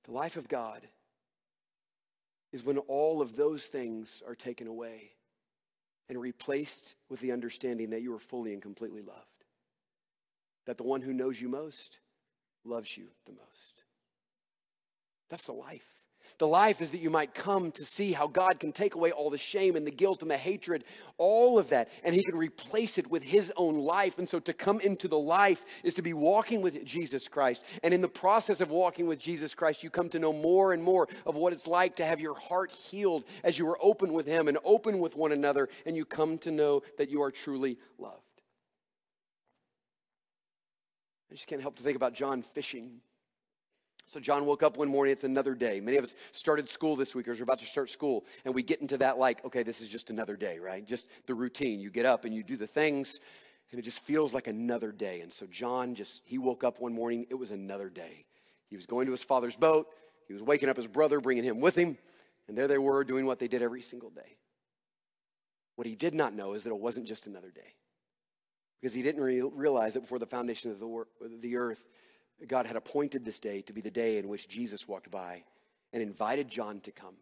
the 0.04 0.12
life 0.12 0.36
of 0.36 0.48
God 0.48 0.86
is 2.52 2.64
when 2.64 2.78
all 2.78 3.22
of 3.22 3.36
those 3.36 3.66
things 3.66 4.22
are 4.26 4.34
taken 4.34 4.66
away 4.66 5.12
and 6.08 6.20
replaced 6.20 6.94
with 7.08 7.20
the 7.20 7.32
understanding 7.32 7.90
that 7.90 8.02
you 8.02 8.12
are 8.14 8.18
fully 8.18 8.52
and 8.52 8.60
completely 8.60 9.02
loved. 9.02 9.44
That 10.66 10.76
the 10.76 10.82
one 10.82 11.00
who 11.00 11.12
knows 11.12 11.40
you 11.40 11.48
most 11.48 12.00
loves 12.64 12.96
you 12.96 13.06
the 13.26 13.32
most. 13.32 13.84
That's 15.28 15.46
the 15.46 15.52
life. 15.52 15.99
The 16.38 16.46
life 16.46 16.80
is 16.80 16.90
that 16.92 17.00
you 17.00 17.10
might 17.10 17.34
come 17.34 17.70
to 17.72 17.84
see 17.84 18.12
how 18.12 18.26
God 18.26 18.58
can 18.58 18.72
take 18.72 18.94
away 18.94 19.12
all 19.12 19.28
the 19.28 19.38
shame 19.38 19.76
and 19.76 19.86
the 19.86 19.90
guilt 19.90 20.22
and 20.22 20.30
the 20.30 20.36
hatred, 20.36 20.84
all 21.18 21.58
of 21.58 21.68
that, 21.68 21.90
and 22.02 22.14
He 22.14 22.24
can 22.24 22.36
replace 22.36 22.96
it 22.96 23.10
with 23.10 23.22
His 23.22 23.52
own 23.56 23.74
life. 23.78 24.18
And 24.18 24.28
so 24.28 24.40
to 24.40 24.52
come 24.52 24.80
into 24.80 25.06
the 25.06 25.18
life 25.18 25.64
is 25.84 25.94
to 25.94 26.02
be 26.02 26.14
walking 26.14 26.62
with 26.62 26.84
Jesus 26.84 27.28
Christ. 27.28 27.62
And 27.82 27.92
in 27.92 28.00
the 28.00 28.08
process 28.08 28.60
of 28.60 28.70
walking 28.70 29.06
with 29.06 29.18
Jesus 29.18 29.54
Christ, 29.54 29.82
you 29.82 29.90
come 29.90 30.08
to 30.10 30.18
know 30.18 30.32
more 30.32 30.72
and 30.72 30.82
more 30.82 31.08
of 31.26 31.36
what 31.36 31.52
it's 31.52 31.66
like 31.66 31.96
to 31.96 32.04
have 32.04 32.20
your 32.20 32.38
heart 32.38 32.72
healed 32.72 33.24
as 33.44 33.58
you 33.58 33.68
are 33.68 33.78
open 33.82 34.12
with 34.12 34.26
Him 34.26 34.48
and 34.48 34.58
open 34.64 34.98
with 34.98 35.16
one 35.16 35.32
another, 35.32 35.68
and 35.84 35.96
you 35.96 36.04
come 36.04 36.38
to 36.38 36.50
know 36.50 36.82
that 36.96 37.10
you 37.10 37.22
are 37.22 37.30
truly 37.30 37.78
loved. 37.98 38.22
I 41.30 41.34
just 41.34 41.46
can't 41.46 41.62
help 41.62 41.76
to 41.76 41.82
think 41.82 41.96
about 41.96 42.12
John 42.12 42.42
fishing. 42.42 43.02
So 44.10 44.18
John 44.18 44.44
woke 44.44 44.64
up 44.64 44.76
one 44.76 44.88
morning, 44.88 45.12
it's 45.12 45.22
another 45.22 45.54
day. 45.54 45.80
Many 45.80 45.96
of 45.96 46.02
us 46.02 46.16
started 46.32 46.68
school 46.68 46.96
this 46.96 47.14
week 47.14 47.28
or 47.28 47.30
are 47.30 47.42
about 47.44 47.60
to 47.60 47.64
start 47.64 47.90
school, 47.90 48.24
and 48.44 48.52
we 48.52 48.60
get 48.60 48.80
into 48.80 48.98
that 48.98 49.18
like, 49.18 49.44
okay, 49.44 49.62
this 49.62 49.80
is 49.80 49.88
just 49.88 50.10
another 50.10 50.34
day, 50.34 50.58
right? 50.58 50.84
Just 50.84 51.08
the 51.28 51.34
routine. 51.34 51.78
You 51.78 51.90
get 51.90 52.06
up 52.06 52.24
and 52.24 52.34
you 52.34 52.42
do 52.42 52.56
the 52.56 52.66
things, 52.66 53.20
and 53.70 53.78
it 53.78 53.84
just 53.84 54.02
feels 54.02 54.34
like 54.34 54.48
another 54.48 54.90
day. 54.90 55.20
And 55.20 55.32
so 55.32 55.46
John 55.46 55.94
just, 55.94 56.22
he 56.24 56.38
woke 56.38 56.64
up 56.64 56.80
one 56.80 56.92
morning, 56.92 57.24
it 57.30 57.36
was 57.36 57.52
another 57.52 57.88
day. 57.88 58.24
He 58.68 58.74
was 58.74 58.84
going 58.84 59.06
to 59.06 59.12
his 59.12 59.22
father's 59.22 59.54
boat, 59.54 59.86
he 60.26 60.34
was 60.34 60.42
waking 60.42 60.68
up 60.68 60.76
his 60.76 60.88
brother, 60.88 61.20
bringing 61.20 61.44
him 61.44 61.60
with 61.60 61.76
him, 61.76 61.96
and 62.48 62.58
there 62.58 62.66
they 62.66 62.78
were 62.78 63.04
doing 63.04 63.26
what 63.26 63.38
they 63.38 63.46
did 63.46 63.62
every 63.62 63.80
single 63.80 64.10
day. 64.10 64.38
What 65.76 65.86
he 65.86 65.94
did 65.94 66.14
not 66.14 66.34
know 66.34 66.54
is 66.54 66.64
that 66.64 66.70
it 66.70 66.80
wasn't 66.80 67.06
just 67.06 67.28
another 67.28 67.52
day. 67.52 67.74
Because 68.80 68.92
he 68.92 69.02
didn't 69.02 69.22
re- 69.22 69.40
realize 69.54 69.94
that 69.94 70.00
before 70.00 70.18
the 70.18 70.26
foundation 70.26 70.72
of 70.72 70.80
the, 70.80 70.86
wor- 70.88 71.06
the 71.40 71.56
earth, 71.56 71.84
God 72.48 72.66
had 72.66 72.76
appointed 72.76 73.24
this 73.24 73.38
day 73.38 73.62
to 73.62 73.72
be 73.72 73.80
the 73.80 73.90
day 73.90 74.18
in 74.18 74.28
which 74.28 74.48
Jesus 74.48 74.88
walked 74.88 75.10
by 75.10 75.44
and 75.92 76.02
invited 76.02 76.48
John 76.48 76.80
to 76.80 76.92
come. 76.92 77.16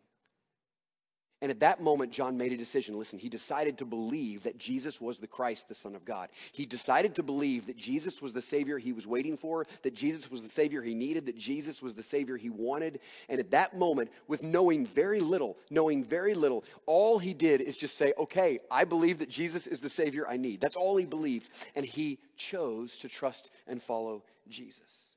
And 1.41 1.53
at 1.53 1.61
that 1.61 1.81
moment, 1.81 2.11
John 2.11 2.37
made 2.37 2.51
a 2.51 2.57
decision. 2.57 2.99
Listen, 2.99 3.21
he 3.21 3.29
decided 3.29 3.79
to 3.79 3.85
believe 3.85 4.43
that 4.43 4.59
Jesus 4.59 5.01
was 5.01 5.19
the 5.19 5.29
Christ, 5.29 5.69
the 5.69 5.75
Son 5.75 5.95
of 5.95 6.05
God. 6.05 6.31
He 6.51 6.67
decided 6.67 7.15
to 7.15 7.23
believe 7.23 7.67
that 7.67 7.77
Jesus 7.77 8.21
was 8.21 8.33
the 8.33 8.43
Savior 8.43 8.77
he 8.77 8.93
was 8.93 9.07
waiting 9.07 9.37
for, 9.37 9.65
that 9.83 9.95
Jesus 9.95 10.33
was 10.33 10.43
the 10.43 10.49
Savior 10.49 10.83
he 10.83 10.95
needed, 10.95 11.27
that 11.27 11.39
Jesus 11.39 11.81
was 11.81 11.95
the 11.95 12.03
Savior 12.03 12.37
he 12.37 12.51
wanted. 12.51 12.99
And 13.29 13.39
at 13.39 13.53
that 13.53 13.77
moment, 13.77 14.11
with 14.27 14.43
knowing 14.43 14.85
very 14.85 15.21
little, 15.21 15.57
knowing 15.71 16.03
very 16.03 16.35
little, 16.35 16.65
all 16.87 17.21
he 17.21 17.35
did 17.35 17.61
is 17.61 17.77
just 17.77 17.97
say, 17.97 18.13
Okay, 18.19 18.59
I 18.69 18.83
believe 18.83 19.21
that 19.21 19.29
Jesus 19.29 19.69
is 19.69 19.81
the 19.81 19.89
Savior 19.89 20.27
I 20.29 20.39
need. 20.39 20.61
That's 20.61 20.77
all 20.77 20.97
he 20.97 21.07
believed. 21.07 21.51
And 21.77 21.87
he 21.87 22.19
chose 22.37 22.99
to 22.99 23.09
trust 23.09 23.51
and 23.69 23.81
follow 23.81 24.25
Jesus. 24.49 25.08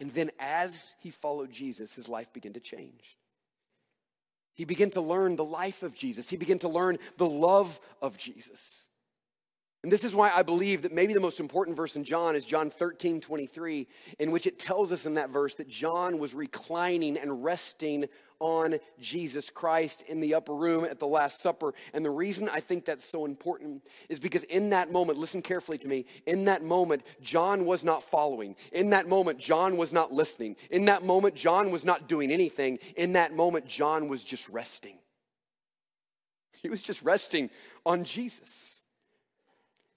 And 0.00 0.10
then 0.10 0.30
as 0.38 0.94
he 1.00 1.10
followed 1.10 1.50
Jesus, 1.50 1.94
his 1.94 2.08
life 2.08 2.32
began 2.32 2.54
to 2.54 2.60
change. 2.60 3.18
He 4.54 4.64
began 4.64 4.90
to 4.90 5.00
learn 5.00 5.36
the 5.36 5.44
life 5.44 5.82
of 5.82 5.94
Jesus. 5.94 6.28
He 6.28 6.36
began 6.36 6.58
to 6.60 6.68
learn 6.68 6.98
the 7.16 7.28
love 7.28 7.80
of 8.02 8.18
Jesus. 8.18 8.88
And 9.82 9.90
this 9.90 10.04
is 10.04 10.14
why 10.14 10.30
I 10.30 10.42
believe 10.42 10.82
that 10.82 10.92
maybe 10.92 11.14
the 11.14 11.20
most 11.20 11.40
important 11.40 11.76
verse 11.76 11.96
in 11.96 12.04
John 12.04 12.36
is 12.36 12.44
John 12.44 12.68
13, 12.68 13.20
23, 13.20 13.86
in 14.18 14.30
which 14.30 14.46
it 14.46 14.58
tells 14.58 14.92
us 14.92 15.06
in 15.06 15.14
that 15.14 15.30
verse 15.30 15.54
that 15.54 15.68
John 15.68 16.18
was 16.18 16.34
reclining 16.34 17.16
and 17.16 17.42
resting 17.42 18.06
on 18.40 18.76
Jesus 18.98 19.50
Christ 19.50 20.02
in 20.08 20.20
the 20.20 20.34
upper 20.34 20.54
room 20.54 20.84
at 20.84 20.98
the 20.98 21.06
Last 21.06 21.40
Supper. 21.40 21.74
And 21.94 22.04
the 22.04 22.10
reason 22.10 22.48
I 22.48 22.60
think 22.60 22.84
that's 22.84 23.04
so 23.04 23.24
important 23.24 23.84
is 24.08 24.18
because 24.18 24.42
in 24.44 24.70
that 24.70 24.90
moment, 24.90 25.18
listen 25.18 25.42
carefully 25.42 25.78
to 25.78 25.88
me, 25.88 26.06
in 26.26 26.46
that 26.46 26.64
moment, 26.64 27.04
John 27.20 27.66
was 27.66 27.84
not 27.84 28.02
following. 28.02 28.56
In 28.72 28.90
that 28.90 29.08
moment, 29.08 29.38
John 29.38 29.76
was 29.76 29.92
not 29.92 30.12
listening. 30.12 30.56
In 30.70 30.86
that 30.86 31.04
moment, 31.04 31.34
John 31.34 31.70
was 31.70 31.84
not 31.84 32.08
doing 32.08 32.32
anything. 32.32 32.78
In 32.96 33.12
that 33.12 33.34
moment, 33.34 33.66
John 33.66 34.08
was 34.08 34.24
just 34.24 34.48
resting. 34.48 34.98
He 36.62 36.68
was 36.68 36.82
just 36.82 37.02
resting 37.02 37.50
on 37.86 38.04
Jesus. 38.04 38.79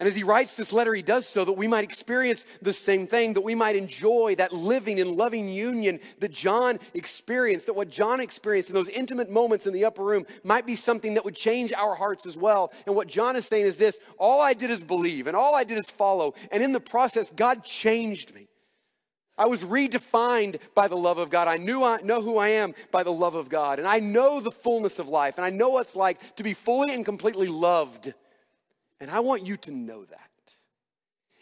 And 0.04 0.10
as 0.10 0.18
he 0.18 0.24
writes 0.24 0.56
this 0.56 0.74
letter, 0.74 0.94
he 0.94 1.02
does 1.02 1.26
so 1.26 1.46
that 1.46 1.54
we 1.54 1.66
might 1.66 1.86
experience 1.86 2.46
the 2.62 2.74
same 2.74 3.08
thing, 3.08 3.36
that 3.36 3.42
we 3.42 3.56
might 3.56 3.78
enjoy 3.78 4.36
that 4.36 4.52
living 4.52 5.00
and 5.00 5.12
loving 5.12 5.48
union 5.48 6.02
that 6.20 6.34
John 6.34 6.82
experienced, 6.94 7.68
that 7.68 7.74
what 7.74 7.90
John 7.90 8.20
experienced 8.20 8.70
in 8.70 8.76
those 8.76 8.90
intimate 8.90 9.30
moments 9.32 9.66
in 9.66 9.72
the 9.72 9.86
upper 9.86 10.04
room 10.04 10.26
might 10.44 10.66
be 10.66 10.76
something 10.76 11.14
that 11.14 11.24
would 11.24 11.38
change 11.38 11.72
our 11.72 11.96
hearts 11.96 12.26
as 12.26 12.36
well. 12.36 12.74
And 12.86 12.98
what 12.98 13.08
John 13.08 13.38
is 13.38 13.46
saying 13.46 13.66
is 13.66 13.78
this 13.78 13.98
all 14.18 14.42
I 14.42 14.54
did 14.54 14.72
is 14.72 14.82
believe, 14.82 15.28
and 15.28 15.38
all 15.38 15.56
I 15.56 15.64
did 15.64 15.78
is 15.78 15.90
follow. 15.90 16.34
And 16.52 16.62
in 16.62 16.74
the 16.74 16.82
process, 16.82 17.32
God 17.32 17.64
changed 17.64 18.36
me. 18.36 18.50
I 19.38 19.46
was 19.46 19.64
redefined 19.64 20.58
by 20.76 20.90
the 20.90 20.98
love 20.98 21.18
of 21.18 21.30
God. 21.30 21.48
I 21.48 21.56
knew 21.56 21.82
I 21.82 22.02
know 22.02 22.22
who 22.22 22.38
I 22.38 22.50
am 22.50 22.74
by 22.92 23.04
the 23.04 23.14
love 23.14 23.36
of 23.36 23.48
God. 23.48 23.80
And 23.80 23.88
I 23.88 24.02
know 24.02 24.42
the 24.42 24.52
fullness 24.52 25.00
of 25.00 25.08
life. 25.08 25.38
And 25.38 25.46
I 25.46 25.50
know 25.50 25.70
what 25.70 25.86
it's 25.86 25.96
like 25.96 26.36
to 26.36 26.44
be 26.44 26.54
fully 26.54 26.94
and 26.94 27.06
completely 27.06 27.48
loved 27.48 28.14
and 29.00 29.12
I 29.12 29.20
want 29.20 29.46
you 29.46 29.58
to 29.58 29.72
know 29.72 30.06
that. 30.06 30.30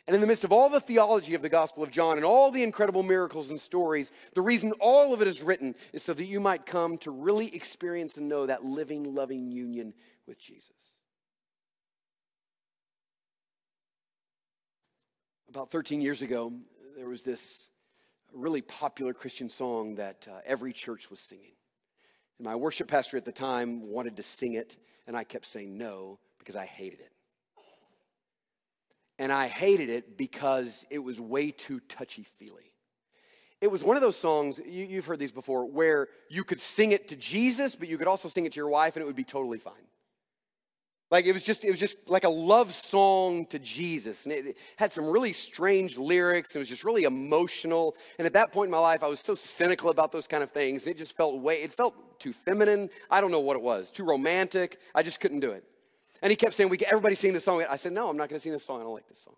And 0.07 0.15
in 0.15 0.21
the 0.21 0.27
midst 0.27 0.43
of 0.43 0.51
all 0.51 0.69
the 0.69 0.79
theology 0.79 1.35
of 1.35 1.41
the 1.41 1.49
Gospel 1.49 1.83
of 1.83 1.91
John 1.91 2.17
and 2.17 2.25
all 2.25 2.51
the 2.51 2.63
incredible 2.63 3.03
miracles 3.03 3.49
and 3.49 3.59
stories, 3.59 4.11
the 4.33 4.41
reason 4.41 4.73
all 4.79 5.13
of 5.13 5.21
it 5.21 5.27
is 5.27 5.41
written 5.41 5.75
is 5.93 6.03
so 6.03 6.13
that 6.13 6.25
you 6.25 6.39
might 6.39 6.65
come 6.65 6.97
to 6.99 7.11
really 7.11 7.53
experience 7.55 8.17
and 8.17 8.27
know 8.27 8.45
that 8.45 8.65
living, 8.65 9.15
loving 9.15 9.51
union 9.51 9.93
with 10.27 10.39
Jesus. 10.39 10.75
About 15.49 15.69
13 15.71 16.01
years 16.01 16.21
ago, 16.21 16.51
there 16.97 17.07
was 17.07 17.21
this 17.21 17.69
really 18.33 18.61
popular 18.61 19.13
Christian 19.13 19.49
song 19.49 19.95
that 19.95 20.27
uh, 20.29 20.39
every 20.45 20.73
church 20.73 21.09
was 21.09 21.19
singing. 21.19 21.53
And 22.37 22.45
my 22.45 22.55
worship 22.55 22.87
pastor 22.87 23.17
at 23.17 23.25
the 23.25 23.31
time 23.31 23.89
wanted 23.89 24.17
to 24.17 24.23
sing 24.23 24.53
it, 24.55 24.77
and 25.05 25.15
I 25.15 25.23
kept 25.23 25.45
saying 25.45 25.77
no 25.77 26.19
because 26.39 26.55
I 26.55 26.65
hated 26.65 27.01
it. 27.01 27.11
And 29.21 29.31
I 29.31 29.49
hated 29.49 29.89
it 29.91 30.17
because 30.17 30.83
it 30.89 30.97
was 30.97 31.21
way 31.21 31.51
too 31.51 31.79
touchy 31.81 32.23
feely. 32.23 32.73
It 33.61 33.69
was 33.69 33.83
one 33.83 33.95
of 33.95 34.01
those 34.01 34.17
songs, 34.17 34.59
you, 34.65 34.95
have 34.95 35.05
heard 35.05 35.19
these 35.19 35.31
before, 35.31 35.69
where 35.69 36.07
you 36.27 36.43
could 36.43 36.59
sing 36.59 36.91
it 36.91 37.07
to 37.09 37.15
Jesus, 37.15 37.75
but 37.75 37.87
you 37.87 37.99
could 37.99 38.07
also 38.07 38.29
sing 38.29 38.47
it 38.47 38.53
to 38.53 38.55
your 38.55 38.69
wife 38.69 38.95
and 38.95 39.03
it 39.03 39.05
would 39.05 39.15
be 39.15 39.23
totally 39.23 39.59
fine. 39.59 39.85
Like 41.11 41.25
it 41.25 41.33
was 41.33 41.43
just, 41.43 41.63
it 41.63 41.69
was 41.69 41.79
just 41.79 42.09
like 42.09 42.23
a 42.23 42.29
love 42.29 42.73
song 42.73 43.45
to 43.47 43.59
Jesus. 43.59 44.25
And 44.25 44.33
it 44.33 44.57
had 44.77 44.91
some 44.91 45.05
really 45.05 45.33
strange 45.33 45.99
lyrics. 45.99 46.55
It 46.55 46.57
was 46.57 46.67
just 46.67 46.83
really 46.83 47.03
emotional. 47.03 47.95
And 48.17 48.25
at 48.25 48.33
that 48.33 48.51
point 48.51 48.69
in 48.69 48.71
my 48.71 48.79
life, 48.79 49.03
I 49.03 49.07
was 49.07 49.19
so 49.19 49.35
cynical 49.35 49.91
about 49.91 50.11
those 50.11 50.25
kind 50.25 50.41
of 50.41 50.49
things. 50.49 50.87
It 50.87 50.97
just 50.97 51.15
felt 51.15 51.39
way, 51.39 51.61
it 51.61 51.75
felt 51.75 52.19
too 52.19 52.33
feminine. 52.33 52.89
I 53.11 53.21
don't 53.21 53.29
know 53.29 53.39
what 53.39 53.55
it 53.55 53.61
was, 53.61 53.91
too 53.91 54.03
romantic. 54.03 54.79
I 54.95 55.03
just 55.03 55.19
couldn't 55.19 55.41
do 55.41 55.51
it. 55.51 55.63
And 56.21 56.29
he 56.29 56.35
kept 56.35 56.53
saying, 56.53 56.69
we, 56.69 56.77
everybody 56.79 57.15
sing 57.15 57.33
this 57.33 57.45
song. 57.45 57.63
I 57.69 57.77
said, 57.77 57.93
no, 57.93 58.09
I'm 58.09 58.17
not 58.17 58.29
going 58.29 58.37
to 58.37 58.43
sing 58.43 58.51
this 58.51 58.63
song. 58.63 58.79
I 58.79 58.83
don't 58.83 58.93
like 58.93 59.07
this 59.07 59.21
song. 59.21 59.35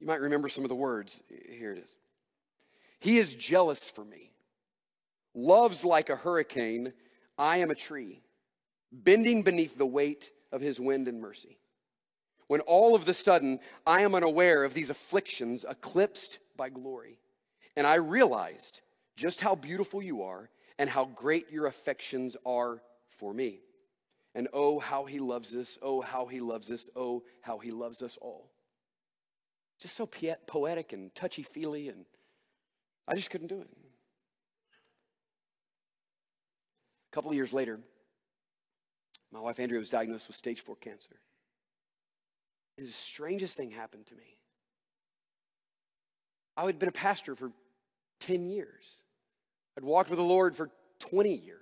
You 0.00 0.06
might 0.06 0.20
remember 0.20 0.48
some 0.48 0.64
of 0.64 0.68
the 0.68 0.74
words. 0.74 1.22
Here 1.48 1.72
it 1.72 1.78
is. 1.78 1.90
He 3.00 3.18
is 3.18 3.34
jealous 3.34 3.88
for 3.88 4.04
me, 4.04 4.32
loves 5.34 5.84
like 5.84 6.10
a 6.10 6.16
hurricane. 6.16 6.92
I 7.36 7.58
am 7.58 7.70
a 7.70 7.74
tree, 7.74 8.22
bending 8.92 9.42
beneath 9.42 9.76
the 9.76 9.86
weight 9.86 10.30
of 10.52 10.60
his 10.60 10.78
wind 10.78 11.08
and 11.08 11.20
mercy. 11.20 11.58
When 12.46 12.60
all 12.60 12.94
of 12.94 13.04
the 13.04 13.14
sudden 13.14 13.58
I 13.86 14.02
am 14.02 14.14
unaware 14.14 14.62
of 14.62 14.74
these 14.74 14.90
afflictions 14.90 15.64
eclipsed 15.68 16.38
by 16.56 16.68
glory, 16.68 17.18
and 17.76 17.86
I 17.86 17.94
realized 17.94 18.82
just 19.16 19.40
how 19.40 19.54
beautiful 19.54 20.02
you 20.02 20.22
are 20.22 20.50
and 20.78 20.88
how 20.88 21.06
great 21.06 21.50
your 21.50 21.66
affections 21.66 22.36
are 22.44 22.82
for 23.08 23.32
me. 23.32 23.60
And 24.34 24.48
oh, 24.52 24.78
how 24.78 25.04
he 25.04 25.18
loves 25.18 25.54
us. 25.54 25.78
Oh, 25.82 26.00
how 26.00 26.26
he 26.26 26.40
loves 26.40 26.70
us. 26.70 26.88
Oh, 26.96 27.22
how 27.42 27.58
he 27.58 27.70
loves 27.70 28.02
us 28.02 28.16
all. 28.20 28.50
Just 29.80 29.96
so 29.96 30.08
poetic 30.46 30.92
and 30.92 31.14
touchy 31.14 31.42
feely, 31.42 31.88
and 31.88 32.04
I 33.08 33.14
just 33.14 33.30
couldn't 33.30 33.48
do 33.48 33.60
it. 33.60 33.68
A 37.10 37.14
couple 37.14 37.30
of 37.30 37.36
years 37.36 37.52
later, 37.52 37.80
my 39.32 39.40
wife 39.40 39.58
Andrea 39.58 39.78
was 39.78 39.90
diagnosed 39.90 40.28
with 40.28 40.36
stage 40.36 40.60
four 40.60 40.76
cancer. 40.76 41.16
And 42.78 42.88
the 42.88 42.92
strangest 42.92 43.56
thing 43.56 43.70
happened 43.70 44.06
to 44.06 44.14
me. 44.14 44.38
I 46.56 46.64
had 46.64 46.78
been 46.78 46.88
a 46.88 46.92
pastor 46.92 47.34
for 47.34 47.50
10 48.20 48.46
years. 48.46 49.02
I'd 49.76 49.84
walked 49.84 50.10
with 50.10 50.18
the 50.18 50.24
Lord 50.24 50.54
for 50.54 50.70
20 51.00 51.34
years. 51.34 51.61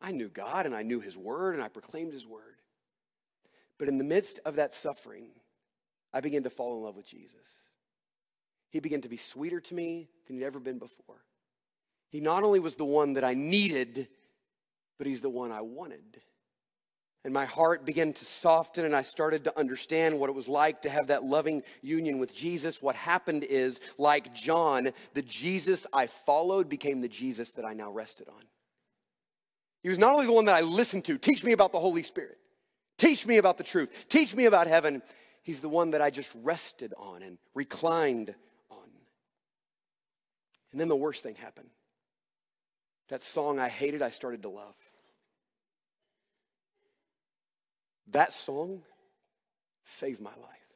I 0.00 0.12
knew 0.12 0.28
God 0.28 0.66
and 0.66 0.74
I 0.74 0.82
knew 0.82 1.00
His 1.00 1.16
Word 1.16 1.54
and 1.54 1.62
I 1.62 1.68
proclaimed 1.68 2.12
His 2.12 2.26
Word. 2.26 2.56
But 3.78 3.88
in 3.88 3.98
the 3.98 4.04
midst 4.04 4.40
of 4.44 4.56
that 4.56 4.72
suffering, 4.72 5.28
I 6.12 6.20
began 6.20 6.44
to 6.44 6.50
fall 6.50 6.76
in 6.76 6.82
love 6.82 6.96
with 6.96 7.06
Jesus. 7.06 7.34
He 8.70 8.80
began 8.80 9.02
to 9.02 9.08
be 9.08 9.16
sweeter 9.16 9.60
to 9.60 9.74
me 9.74 10.08
than 10.26 10.36
he'd 10.36 10.44
ever 10.44 10.60
been 10.60 10.78
before. 10.78 11.24
He 12.10 12.20
not 12.20 12.42
only 12.42 12.60
was 12.60 12.76
the 12.76 12.84
one 12.84 13.14
that 13.14 13.24
I 13.24 13.34
needed, 13.34 14.08
but 14.98 15.06
he's 15.06 15.20
the 15.20 15.30
one 15.30 15.52
I 15.52 15.60
wanted. 15.60 16.20
and 17.26 17.34
my 17.34 17.44
heart 17.44 17.84
began 17.84 18.12
to 18.12 18.24
soften 18.24 18.84
and 18.84 18.94
I 18.94 19.02
started 19.02 19.42
to 19.44 19.58
understand 19.58 20.16
what 20.16 20.30
it 20.30 20.34
was 20.36 20.48
like 20.48 20.82
to 20.82 20.88
have 20.88 21.08
that 21.08 21.24
loving 21.24 21.64
union 21.82 22.20
with 22.20 22.32
Jesus. 22.32 22.80
What 22.80 22.94
happened 22.94 23.42
is, 23.42 23.80
like 23.98 24.32
John, 24.32 24.90
the 25.12 25.22
Jesus 25.22 25.88
I 25.92 26.06
followed 26.06 26.68
became 26.68 27.00
the 27.00 27.08
Jesus 27.08 27.50
that 27.52 27.64
I 27.64 27.72
now 27.72 27.90
rested 27.90 28.28
on. 28.28 28.44
He 29.86 29.88
was 29.88 30.00
not 30.00 30.14
only 30.14 30.26
the 30.26 30.32
one 30.32 30.46
that 30.46 30.56
I 30.56 30.62
listened 30.62 31.04
to, 31.04 31.16
teach 31.16 31.44
me 31.44 31.52
about 31.52 31.70
the 31.70 31.78
Holy 31.78 32.02
Spirit, 32.02 32.38
teach 32.98 33.24
me 33.24 33.36
about 33.36 33.56
the 33.56 33.62
truth, 33.62 34.06
teach 34.08 34.34
me 34.34 34.46
about 34.46 34.66
heaven. 34.66 35.00
He's 35.44 35.60
the 35.60 35.68
one 35.68 35.92
that 35.92 36.02
I 36.02 36.10
just 36.10 36.28
rested 36.42 36.92
on 36.98 37.22
and 37.22 37.38
reclined 37.54 38.34
on. 38.68 38.88
And 40.72 40.80
then 40.80 40.88
the 40.88 40.96
worst 40.96 41.22
thing 41.22 41.36
happened. 41.36 41.68
That 43.10 43.22
song 43.22 43.60
I 43.60 43.68
hated, 43.68 44.02
I 44.02 44.08
started 44.08 44.42
to 44.42 44.48
love. 44.48 44.74
That 48.08 48.32
song 48.32 48.82
saved 49.84 50.20
my 50.20 50.30
life. 50.30 50.66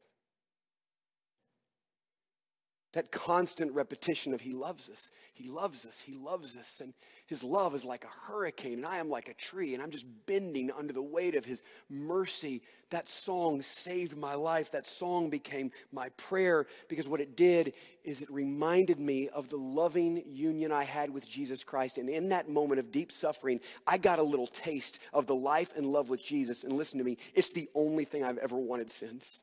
That 2.93 3.11
constant 3.11 3.73
repetition 3.73 4.35
of 4.35 4.41
He 4.41 4.53
loves 4.53 4.89
us, 4.89 5.11
He 5.41 5.49
loves 5.49 5.87
us, 5.87 6.03
He 6.03 6.13
loves 6.13 6.55
us. 6.55 6.83
And 6.83 6.93
His 7.27 7.43
love 7.43 7.75
is 7.75 7.85
like 7.85 8.05
a 8.05 8.31
hurricane, 8.31 8.75
and 8.75 8.87
I 8.87 8.99
am 8.99 9.09
like 9.09 9.29
a 9.29 9.35
tree, 9.35 9.73
and 9.73 9.83
I'm 9.83 9.91
just 9.91 10.05
bending 10.27 10.71
under 10.71 10.93
the 10.93 11.01
weight 11.01 11.35
of 11.35 11.47
His 11.47 11.63
mercy. 11.89 12.61
That 12.91 13.09
song 13.09 13.63
saved 13.63 14.19
my 14.19 14.35
life. 14.35 14.71
That 14.73 14.87
song 14.87 15.31
became 15.31 15.71
my 15.93 16.11
prayer 16.11 16.67
because 16.89 17.09
what 17.09 17.23
it 17.23 17.37
did 17.37 17.73
is 18.05 18.21
it 18.21 18.31
reminded 18.31 19.01
me 19.01 19.31
of 19.31 19.49
the 19.49 19.57
loving 19.57 20.23
union 20.27 20.73
I 20.73 20.85
had 20.85 21.09
with 21.09 21.27
Jesus 21.27 21.65
Christ. 21.65 21.97
And 21.97 22.11
in 22.11 22.29
that 22.31 22.51
moment 22.51 22.79
of 22.79 22.93
deep 22.93 23.11
suffering, 23.11 23.61
I 23.87 23.97
got 23.97 24.19
a 24.19 24.23
little 24.23 24.47
taste 24.47 24.99
of 25.15 25.27
the 25.27 25.35
life 25.35 25.73
and 25.75 25.87
love 25.87 26.11
with 26.11 26.23
Jesus. 26.23 26.65
And 26.65 26.75
listen 26.75 26.99
to 26.99 27.05
me, 27.05 27.17
it's 27.35 27.51
the 27.51 27.71
only 27.75 28.05
thing 28.05 28.25
I've 28.25 28.39
ever 28.39 28.57
wanted 28.57 28.91
since. 28.91 29.39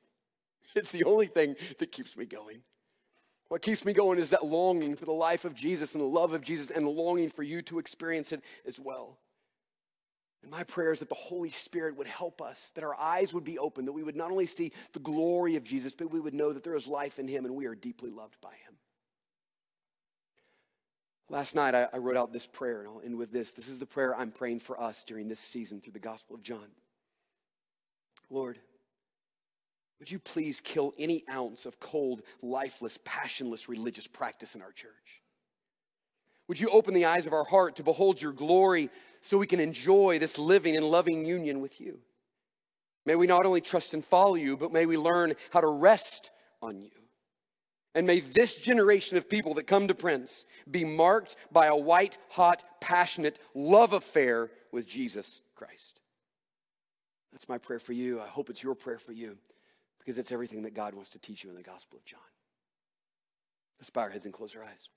It's 0.76 0.92
the 0.92 1.06
only 1.06 1.26
thing 1.26 1.56
that 1.80 1.92
keeps 1.92 2.16
me 2.16 2.26
going. 2.26 2.62
What 3.50 3.62
keeps 3.62 3.86
me 3.86 3.94
going 3.94 4.20
is 4.20 4.32
that 4.32 4.46
longing 4.46 4.96
for 4.96 5.06
the 5.06 5.12
life 5.12 5.46
of 5.46 5.56
Jesus 5.56 5.96
and 5.96 6.02
the 6.02 6.08
love 6.08 6.34
of 6.34 6.42
Jesus 6.42 6.70
and 6.70 6.86
the 6.86 6.90
longing 6.90 7.30
for 7.30 7.44
you 7.44 7.62
to 7.64 7.80
experience 7.80 8.32
it 8.32 8.42
as 8.66 8.80
well. 8.80 9.18
And 10.42 10.52
my 10.52 10.64
prayer 10.64 10.92
is 10.92 11.00
that 11.00 11.10
the 11.10 11.16
Holy 11.16 11.50
Spirit 11.50 11.98
would 11.98 12.08
help 12.08 12.42
us, 12.42 12.72
that 12.72 12.84
our 12.84 12.96
eyes 13.00 13.34
would 13.34 13.44
be 13.44 13.58
open, 13.58 13.86
that 13.86 13.94
we 13.94 14.04
would 14.04 14.16
not 14.16 14.32
only 14.32 14.46
see 14.46 14.72
the 14.94 15.00
glory 15.00 15.56
of 15.56 15.64
Jesus, 15.64 15.94
but 15.94 16.12
we 16.12 16.20
would 16.20 16.34
know 16.34 16.54
that 16.54 16.64
there 16.64 16.76
is 16.76 16.88
life 16.88 17.20
in 17.20 17.28
Him 17.28 17.46
and 17.46 17.56
we 17.56 17.66
are 17.66 17.76
deeply 17.76 18.12
loved 18.12 18.40
by 18.42 18.52
Him. 18.52 18.76
Last 21.30 21.56
night, 21.56 21.76
I, 21.76 21.88
I 21.92 21.98
wrote 21.98 22.16
out 22.16 22.32
this 22.32 22.48
prayer, 22.48 22.80
and 22.80 22.88
I'll 22.88 23.02
end 23.04 23.18
with 23.18 23.34
this. 23.34 23.52
This 23.52 23.68
is 23.68 23.80
the 23.80 23.86
prayer 23.86 24.16
I'm 24.16 24.32
praying 24.32 24.60
for 24.60 24.80
us 24.80 25.04
during 25.04 25.28
this 25.28 25.42
season 25.42 25.82
through 25.82 25.92
the 25.92 26.00
Gospel 26.00 26.36
of 26.36 26.42
John. 26.42 26.68
Lord, 28.30 28.60
would 30.00 30.12
you 30.12 30.20
please 30.20 30.62
kill 30.62 30.94
any 30.98 31.24
ounce 31.30 31.66
of 31.66 31.80
cold, 31.80 32.22
lifeless, 32.42 33.00
passionless 33.04 33.68
religious 33.68 34.08
practice 34.08 34.54
in 34.54 34.62
our 34.62 34.72
church? 34.72 35.22
Would 36.48 36.60
you 36.60 36.70
open 36.70 36.94
the 36.94 37.06
eyes 37.06 37.26
of 37.26 37.34
our 37.34 37.44
heart 37.44 37.76
to 37.78 37.84
behold 37.84 38.22
your 38.22 38.32
glory 38.32 38.90
so 39.22 39.38
we 39.38 39.48
can 39.48 39.60
enjoy 39.60 40.20
this 40.20 40.38
living 40.38 40.78
and 40.78 40.86
loving 40.86 41.26
union 41.26 41.62
with 41.62 41.82
you? 41.82 42.00
May 43.06 43.16
we 43.16 43.28
not 43.28 43.46
only 43.46 43.62
trust 43.62 43.94
and 43.94 44.04
follow 44.04 44.36
you, 44.36 44.56
but 44.56 44.72
may 44.72 44.86
we 44.86 44.98
learn 44.98 45.34
how 45.52 45.62
to 45.62 45.68
rest 45.68 46.30
on 46.62 46.80
you. 46.80 46.92
And 47.96 48.06
may 48.06 48.20
this 48.20 48.56
generation 48.56 49.18
of 49.18 49.30
people 49.30 49.56
that 49.56 49.66
come 49.66 49.88
to 49.88 49.96
Prince 49.96 50.46
be 50.70 50.86
marked 50.86 51.36
by 51.52 51.66
a 51.66 51.76
white, 51.76 52.18
hot, 52.30 52.64
passionate 52.80 53.40
love 53.56 53.94
affair 53.94 54.52
with 54.72 54.88
Jesus 54.88 55.42
Christ. 55.56 56.00
That's 57.32 57.50
my 57.50 57.58
prayer 57.58 57.80
for 57.80 57.94
you. 57.94 58.22
I 58.22 58.28
hope 58.28 58.50
it's 58.50 58.62
your 58.62 58.76
prayer 58.76 59.00
for 59.00 59.14
you 59.14 59.38
because 60.08 60.18
it's 60.18 60.32
everything 60.32 60.62
that 60.62 60.74
God 60.74 60.96
wants 60.96 61.10
to 61.10 61.20
teach 61.20 61.44
you 61.44 61.50
in 61.50 61.56
the 61.58 61.62
Gospel 61.62 61.98
of 61.98 62.06
John. 62.06 62.22
Let's 63.78 63.90
bow 63.90 64.04
our 64.04 64.10
heads 64.10 64.24
and 64.24 64.34
close 64.34 64.56
our 64.56 64.64
eyes. 64.64 64.88